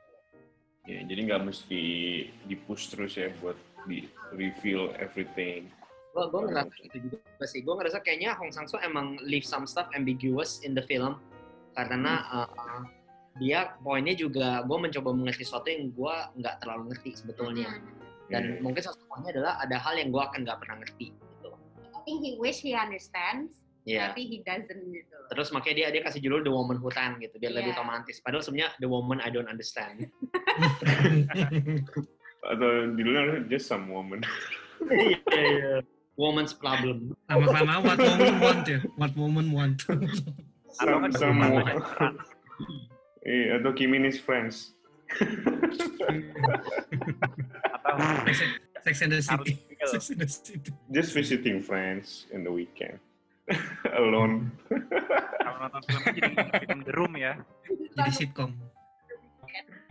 [0.83, 1.83] Ya jadi nggak mesti
[2.27, 3.55] di push terus ya buat
[3.87, 5.71] di reveal everything.
[6.13, 7.61] Gue gue ngerasa itu juga sih.
[7.63, 11.23] Gue ngerasa kayaknya Hong Sang Soo emang leave some stuff ambiguous in the film.
[11.73, 12.85] Karena uh,
[13.41, 17.71] dia poinnya juga gue mencoba mengerti sesuatu yang gue nggak terlalu ngerti sebetulnya.
[18.29, 18.61] Dan Iya.
[18.65, 21.51] mungkin salah satunya adalah ada hal yang gue akan nggak pernah ngerti gitu.
[21.95, 26.03] I think he wish he understands ya tapi he doesn't gitu terus makanya dia dia
[26.07, 27.80] kasih judul The Woman Hutan gitu biar lebih Iya.
[27.83, 30.07] romantis padahal sebenarnya The Woman I Don't Understand
[32.53, 34.22] atau judulnya just some woman
[34.83, 35.83] Iya,
[36.14, 39.78] Woman's Problem Lama-lama what woman want ya, what woman want.
[40.83, 42.14] Atau kan some, some cuma woman banyak peran.
[43.22, 44.74] Iya, atau Kim in his friends
[47.72, 47.95] Atau
[48.83, 49.55] Sex and the harus City.
[49.55, 49.87] skill.
[49.87, 50.70] Sex and the City.
[50.91, 52.99] just visiting friends in the weekend
[53.99, 54.51] alone
[55.43, 56.34] Kalau nonton filmnya jadi
[56.64, 57.34] film The Room ya.
[57.99, 58.51] Jadi sitcom.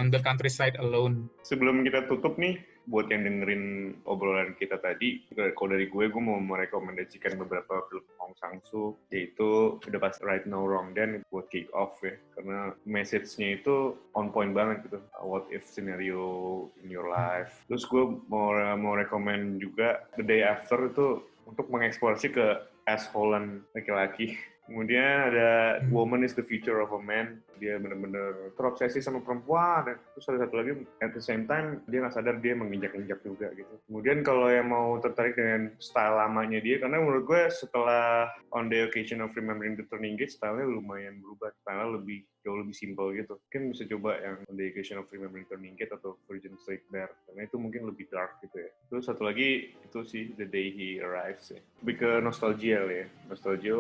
[0.02, 1.30] On the countryside alone.
[1.46, 2.58] sebelum kita tutup nih
[2.90, 5.22] buat yang dengerin obrolan kita tadi
[5.54, 10.50] kalau dari gue gue mau merekomendasikan beberapa film Hong Sang Soo yaitu udah pas Right
[10.50, 15.46] Now Wrong Then buat kick off ya karena message-nya itu on point banget gitu what
[15.54, 21.22] if scenario in your life terus gue mau mau rekomend juga The Day After itu
[21.46, 22.48] untuk mengeksplorasi ke
[22.88, 24.38] assholean laki-laki.
[24.72, 27.44] Kemudian ada Woman is the Future of a Man.
[27.60, 29.84] Dia bener-bener terobsesi sama perempuan.
[29.84, 30.72] Dan terus ada satu lagi
[31.04, 33.74] at the same time dia nggak sadar dia menginjak-injak juga gitu.
[33.92, 38.88] Kemudian kalau yang mau tertarik dengan style lamanya dia karena menurut gue setelah on the
[38.88, 41.52] occasion of remembering the turning gate stylenya lumayan berubah.
[41.68, 43.38] Style lebih jauh lebih simple gitu.
[43.38, 47.10] Mungkin bisa coba yang on the occasion of remembering turning gate atau Virgin Straight Bear.
[47.30, 48.70] Karena itu mungkin lebih dark gitu ya.
[48.90, 51.62] Terus satu lagi itu sih The Day He Arrives ya.
[51.86, 53.06] Lebih ke nostalgia ya.
[53.30, 53.78] Nostalgia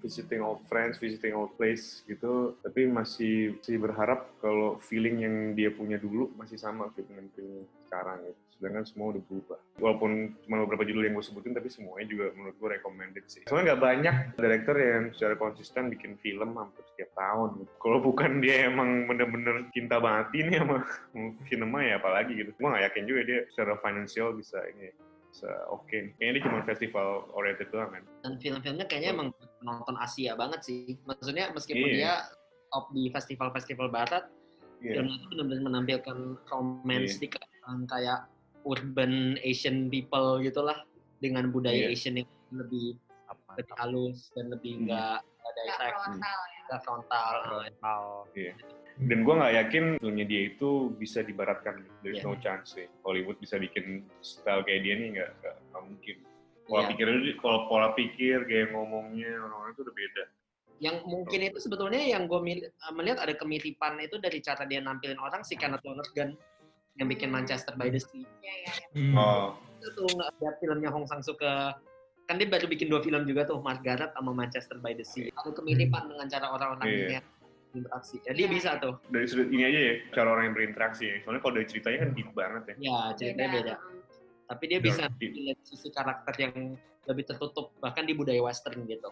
[0.00, 2.56] visiting old friends visiting old place gitu.
[2.60, 7.64] Tapi masih masih berharap kalau feeling yang dia punya dulu masih sama gitu dengan feeling
[7.88, 8.43] sekarang gitu.
[8.54, 9.58] Sedangkan semua udah berubah.
[9.82, 10.10] Walaupun
[10.46, 13.42] cuma beberapa judul yang gue sebutin, tapi semuanya juga menurut gue recommended sih.
[13.50, 17.66] Soalnya nggak banyak director yang secara konsisten bikin film hampir setiap tahun.
[17.82, 20.86] Kalau bukan dia emang bener-bener cinta mati nih sama
[21.50, 22.50] cinema ya apalagi gitu.
[22.54, 24.94] Gue nggak yakin juga dia secara financial bisa ini
[25.34, 25.90] bisa oke.
[25.90, 26.14] Okay.
[26.14, 28.02] Kayaknya dia cuma festival oriented doang kan.
[28.22, 29.28] dan film-filmnya kayaknya emang
[29.60, 31.96] nonton Asia banget sih maksudnya meskipun Iya.
[31.98, 32.12] dia
[32.70, 34.24] top di festival-festival barat
[34.80, 35.00] Iya.
[35.00, 36.16] filmnya itu benar-benar menampilkan
[36.48, 38.18] romance di kalangan kayak
[38.64, 40.82] urban Asian people gitulah
[41.18, 41.94] dengan budaya Iya.
[41.94, 43.56] Asian yang lebih Apa?
[43.56, 44.84] lebih halus dan lebih Hmm.
[44.86, 46.76] nggak nggak ada efek frontal ya.
[46.80, 48.02] frontal Frontal.
[48.94, 51.82] Dan gue nggak yakin filmnya dia itu bisa dibaratkan.
[52.00, 52.26] There's Iya.
[52.26, 52.86] no chance sih.
[53.02, 56.16] Hollywood bisa bikin style kayak dia nih nggak nggak mungkin.
[56.64, 56.88] Pola Iya.
[56.90, 57.06] pikir
[57.36, 60.24] kalau pola pikir gaya ngomongnya orang-orang itu udah beda.
[60.82, 62.40] yang mungkin itu sebetulnya yang gue
[62.90, 66.34] melihat ada kemiripan itu dari cara dia nampilin orang si Kenneth Lonergan
[66.94, 68.86] yang bikin Manchester by the Sea Iya, iya, iya.
[68.94, 69.14] Hmm.
[69.14, 69.46] Oh,
[69.78, 71.52] itu tuh nggak lihat filmnya Hong Sang ke
[72.24, 75.50] kan dia baru bikin dua film juga tuh Margaret sama Manchester by the Sea ada
[75.50, 76.98] kemiripan dengan cara orang-orang Iya.
[77.04, 77.16] ini
[77.74, 78.82] interaksi ya dia Iya, bisa iya.
[78.82, 81.16] tuh dari sudut ini aja ya, cara orang yang berinteraksi ya.
[81.20, 82.74] Soalnya kalau dari ceritanya kan deep banget ya.
[82.80, 84.00] ya ceritanya beda Mm.
[84.44, 85.32] tapi dia Dark bisa deep.
[85.34, 86.54] lihat sisi karakter yang
[87.04, 89.08] lebih tertutup bahkan di budaya western gitu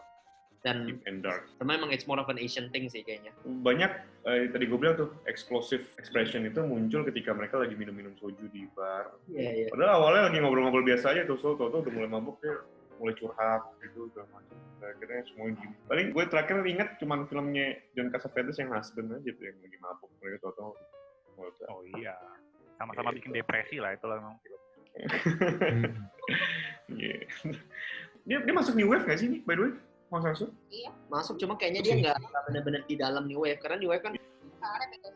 [0.63, 1.51] dan Deep and dark.
[1.59, 3.91] sama emang it's more of an Asian thing sih kayaknya Banyak,
[4.25, 8.71] eh, tadi gue bilang tuh, explosive expression itu muncul ketika mereka lagi minum-minum soju di
[8.73, 9.11] bar.
[9.27, 12.55] iya iya Padahal awalnya lagi ngobrol-ngobrol biasa aja tuh, so tau udah mulai mabuk dia
[12.97, 14.55] mulai curhat gitu segala macam.
[14.79, 15.75] Nah, Akhirnya semuanya gini.
[15.85, 20.11] Paling gue terakhir inget cuman filmnya John Cassavetes yang husband aja tuh yang lagi mabuk.
[20.23, 20.71] Mereka tau tau
[21.35, 21.67] meledak.
[21.67, 22.15] Oh iya.
[22.79, 23.19] Sama-sama Gitu.
[23.19, 24.61] bikin depresi lah itu lah memang film.
[24.95, 25.83] Hmm.
[26.93, 27.25] Iya.
[28.23, 29.73] Dia, dia masuk New Wave gak sih nih, by the way?
[30.13, 30.53] Mau langsung?
[31.09, 34.29] masuk cuma kayaknya dia nggak benar-benar di dalam New Wave karena New Wave kan lebih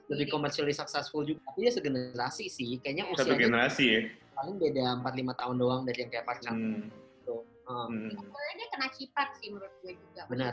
[0.08, 0.28] sendiri.
[0.28, 4.00] commercially successful juga tapi dia segenerasi sih kayaknya Satu usianya generasi ya.
[4.32, 6.88] paling beda 4-5 tahun doang dari yang kayak Park Chan Hmm.
[6.88, 7.36] gitu.
[7.66, 8.08] Um, Hmm.
[8.14, 10.22] Soalnya dia kena ciprat sih menurut gue juga.
[10.26, 10.50] Benar.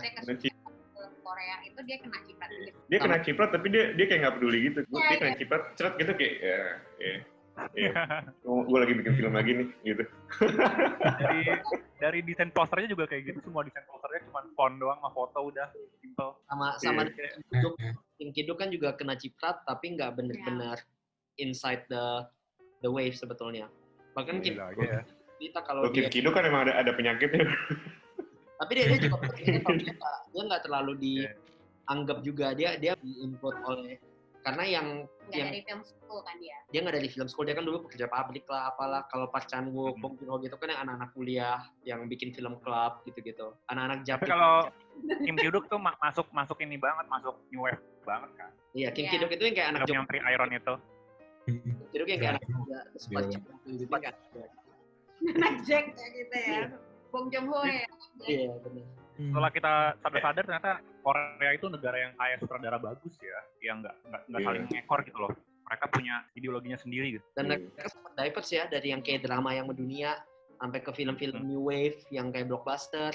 [1.24, 2.78] Korea itu dia kena ciprat gitu.
[2.86, 4.80] Dia kena ciprat tapi dia dia kayak nggak peduli gitu.
[4.84, 7.14] Iya, Dia kena ciprat, ceret gitu kayak ya,
[7.78, 8.04] ya, ya.
[8.44, 10.04] gue lagi bikin film lagi nih, gitu.
[11.22, 11.42] dari
[12.02, 15.68] dari desain posternya juga kayak gitu semua desain posternya cuma font doang sama foto udah
[16.02, 17.14] simple sama sama Iya.
[17.14, 17.74] Kim Kiduk
[18.18, 20.78] Kim Kiduk kan juga kena ciprat tapi nggak bener-bener
[21.38, 22.26] inside the
[22.82, 23.70] the wave sebetulnya
[24.14, 25.02] bahkan Kim gila aja ya
[25.42, 27.44] kita kalau Kim dia Kido kan emang ada ada penyakitnya.
[28.64, 29.18] tapi dia, dia juga
[30.32, 31.02] dia nggak terlalu Iya.
[31.04, 34.00] dianggap juga dia dia diinput oleh
[34.44, 34.88] karena yang
[35.24, 36.58] Nggak yang dari film school kan dia.
[36.68, 39.66] dia nggak dari film school dia kan dulu pekerja pabrik lah apalah kalau Park Chan
[39.66, 40.02] Wook, Hmm.
[40.04, 44.06] Bong Joon Ho gitu kan yang anak-anak kuliah yang bikin film club gitu-gitu anak-anak tapi
[44.06, 44.68] Japri kalau
[45.26, 49.06] Kim Kiduk tuh ma- masuk masuk ini banget masuk new wave banget kan iya Kim
[49.06, 49.12] Iya.
[49.16, 50.74] Kiduk itu yang kayak anak yang Tri Iron itu
[51.46, 51.56] Kim
[51.90, 53.40] Kiduk yang kayak anak muda sempat Iya.
[53.66, 54.12] gitu kan
[55.24, 56.62] Anak Jack ya gitu ya.
[57.10, 57.88] Bong Joon Ho ya.
[58.28, 59.03] iya benar Hmm.
[59.14, 64.22] Setelah kita sadar-sadar ternyata Korea itu negara yang kaya sutradara bagus ya yang nggak nggak
[64.26, 64.48] nggak Iya.
[64.48, 65.32] saling ngekor gitu loh
[65.64, 67.62] mereka punya ideologinya sendiri gitu dan Hmm.
[67.64, 70.18] mereka sempat diverse ya dari yang kayak drama yang mendunia
[70.56, 71.46] sampai ke film-film Hmm.
[71.46, 73.14] new wave yang kayak blockbuster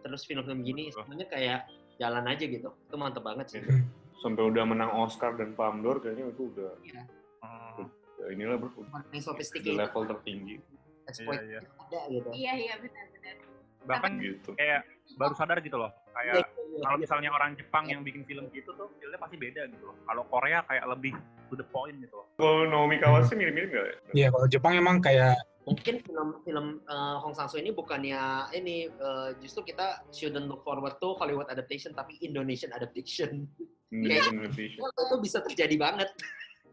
[0.00, 1.60] terus film-film gini semuanya kayak
[1.96, 3.84] jalan aja gitu itu mantep banget sih Iya.
[4.16, 6.72] Sampai udah menang Oscar dan Palme d'Or kayaknya itu udah
[7.44, 7.84] Hmm,
[8.16, 10.56] ya inilah bro, level tertinggi
[11.04, 11.60] exploit Iya, iya.
[11.60, 13.36] ada gitu Iya iya benar-benar.
[13.84, 14.50] Bahkan gitu.
[14.56, 14.82] kayak
[15.16, 17.02] baru sadar gitu loh Iya, kayak iya, kalau iya.
[17.02, 20.62] misalnya orang Jepang yang bikin film gitu tuh filmnya pasti beda gitu loh kalau Korea
[20.64, 21.12] kayak lebih
[21.50, 23.86] to the point gitu loh Kalau Naomi Kawase mirip-mirip nggak?
[23.86, 23.96] ya?
[24.14, 29.32] Iya, kalau Jepang emang kayak mungkin film-film uh, Hong Sang Soo ini bukannya ini uh,
[29.40, 33.48] justru kita shouldn't look forward to Hollywood adaptation tapi Indonesian adaptation
[33.88, 34.80] Indonesian Indonesia.
[35.08, 36.10] itu bisa terjadi banget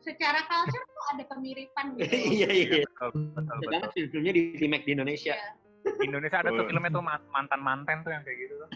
[0.02, 2.10] Secara culture tuh ada kemiripan gitu.
[2.42, 5.36] iya iya betul betul, banget film-filmnya di remake di Indonesia
[5.82, 6.04] Iya.
[6.04, 8.70] Indonesia ada tuh filmnya tuh mantan manten tuh yang kayak gitu tuh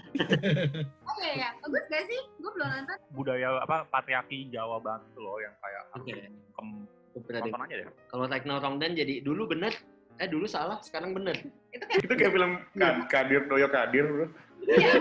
[1.08, 1.50] Oh iya ya.
[1.60, 2.22] Bagus gak sih?
[2.36, 2.98] Gue belum nonton.
[3.12, 6.12] budaya apa patriarki Jawa banget tuh loh yang kayak Oke.
[6.52, 6.68] kem,
[7.16, 9.74] tonton aja deh kalau Like No Wrong Dan jadi dulu bener
[10.16, 11.36] eh dulu salah sekarang bener
[11.70, 14.26] Itu kan Itu kayak film Ka- Kadir, Doyo Kadir bro.
[14.66, 14.94] iya.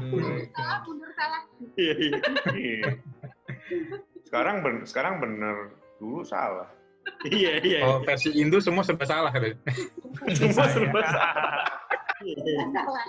[0.00, 1.42] My salah, mundur salah.
[1.74, 2.18] iya iya
[2.54, 2.90] Iya.
[4.22, 5.56] Sekarang ben, sekarang bener,
[5.98, 6.68] dulu salah.
[7.28, 9.58] Iya iya kalau versi Indo semua serba salah katanya.
[10.38, 11.66] Semua serba salah.
[12.22, 12.62] iya.
[12.68, 13.06] Salah.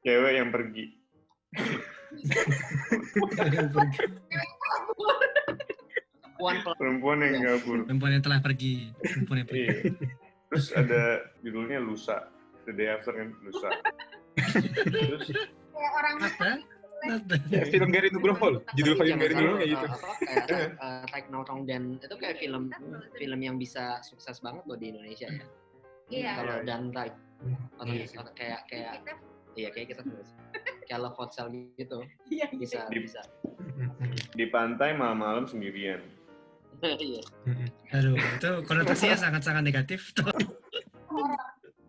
[0.00, 0.84] Cewek yang pergi.
[6.38, 7.78] Puan Pel- Perempuan yang kabur.
[7.84, 8.74] Perempuan yang telah pergi.
[8.94, 9.62] Perempuan yang pergi.
[9.64, 9.74] Iya.
[10.48, 11.02] Terus ada
[11.42, 12.18] judulnya Lusa.
[12.64, 13.68] The Day After kan Lusa.
[14.86, 15.24] Terus
[15.68, 16.50] Kayak orang Apa?
[17.48, 18.62] Ya, film Gary Nugroho loh.
[18.74, 19.86] Judul film Gary Nugroho kayak gitu.
[19.86, 22.74] apa, kayak uh, Like No Wrong Dan itu kayak film
[23.14, 25.44] film yang bisa sukses banget loh di Indonesia ya
[26.08, 26.32] Iya.
[26.34, 26.66] kalau Iya, iya.
[26.66, 26.80] dan
[27.76, 28.18] atau Iya.
[28.18, 28.92] atau kayak kayak
[29.54, 30.30] iya kayak kita terus
[30.82, 31.46] kayak Love Hotel
[31.76, 33.20] gitu iya bisa Di- bisa
[34.32, 36.00] di pantai malam-malam sendirian.
[36.80, 37.22] iya
[37.92, 40.14] Aduh, itu konotasinya sangat-sangat negatif.
[40.14, 40.26] Tuh.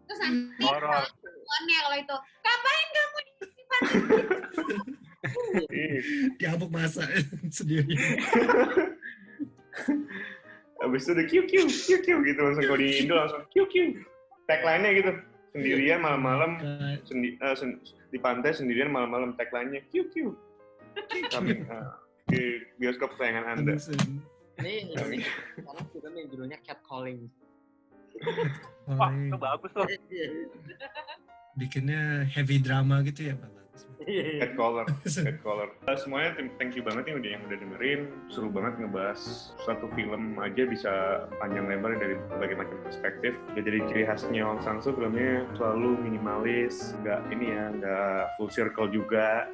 [0.04, 1.06] terus nanti Horor.
[1.22, 3.78] Tuannya kalau itu ngapain kamu di Iya.
[6.38, 7.06] Diabuk masa
[7.58, 7.96] sendiri.
[10.80, 14.00] Abis itu udah kiu kiu kiu kiu gitu langsung kalau di Indo langsung kiu kiu.
[14.48, 15.12] Tagline-nya gitu.
[15.50, 17.82] sendirian malam-malam Uh, sendi, eh, sen-
[18.14, 20.38] di pantai sendirian malam-malam tagline-nya kiu kiu
[21.34, 21.86] kami eh,
[22.30, 22.42] di
[22.78, 23.74] bioskop kesayangan anda.
[24.62, 25.18] Ini, ini
[25.58, 27.26] sekarang film yang judulnya Cat Calling.
[28.94, 29.88] Wah, itu bagus tuh.
[31.58, 33.50] bikinnya heavy drama gitu ya Pak?
[34.06, 38.02] Head collar head collar Eh, semuanya thank you banget nih udah yang udah dengerin.
[38.30, 39.20] Seru banget ngebahas
[39.64, 40.94] satu film aja bisa
[41.42, 43.34] panjang lebar dari berbagai macam perspektif.
[43.56, 48.52] Udah jadi ciri khasnya Wong Sang Soo filmnya selalu minimalis nggak ini ya nggak full
[48.54, 49.50] circle juga.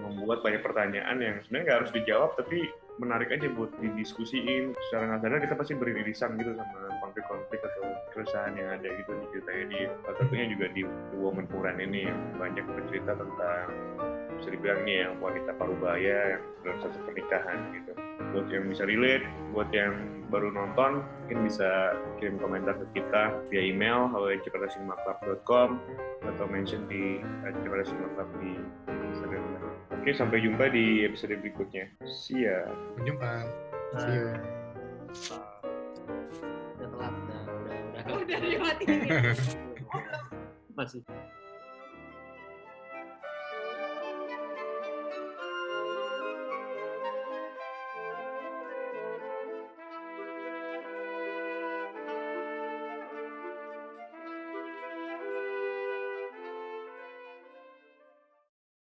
[0.00, 4.72] Membuat banyak pertanyaan yang sebenarnya nggak harus dijawab tapi menarik aja buat didiskusiin.
[4.88, 7.84] Secara nggak sadar kita pasti beririsan gitu sama konflik-konflik atau
[8.16, 12.18] keresahan yang ada gitu di ceritanya di satunya juga di The Woman Puran ini yang
[12.40, 13.68] banyak bercerita tentang
[14.36, 17.92] bisa dibilang nih yang wanita parubaya yang dalam satu pernikahan gitu.
[18.32, 19.94] Buat yang bisa relate buat yang
[20.28, 25.68] baru nonton mungkin bisa kirim komentar ke kita via email halo@jakartacinemaclub.com
[26.26, 27.22] atau mention di
[28.16, 28.52] Club di
[30.06, 31.90] Oke, sampai jumpa di episode berikutnya.
[32.06, 32.62] See ya.
[32.70, 33.30] Sampai jumpa.
[33.98, 34.30] See you.
[36.78, 38.02] Udah telat, udah, udah, udah.
[38.22, 39.02] Udah dimatiin.
[40.78, 41.02] Masih.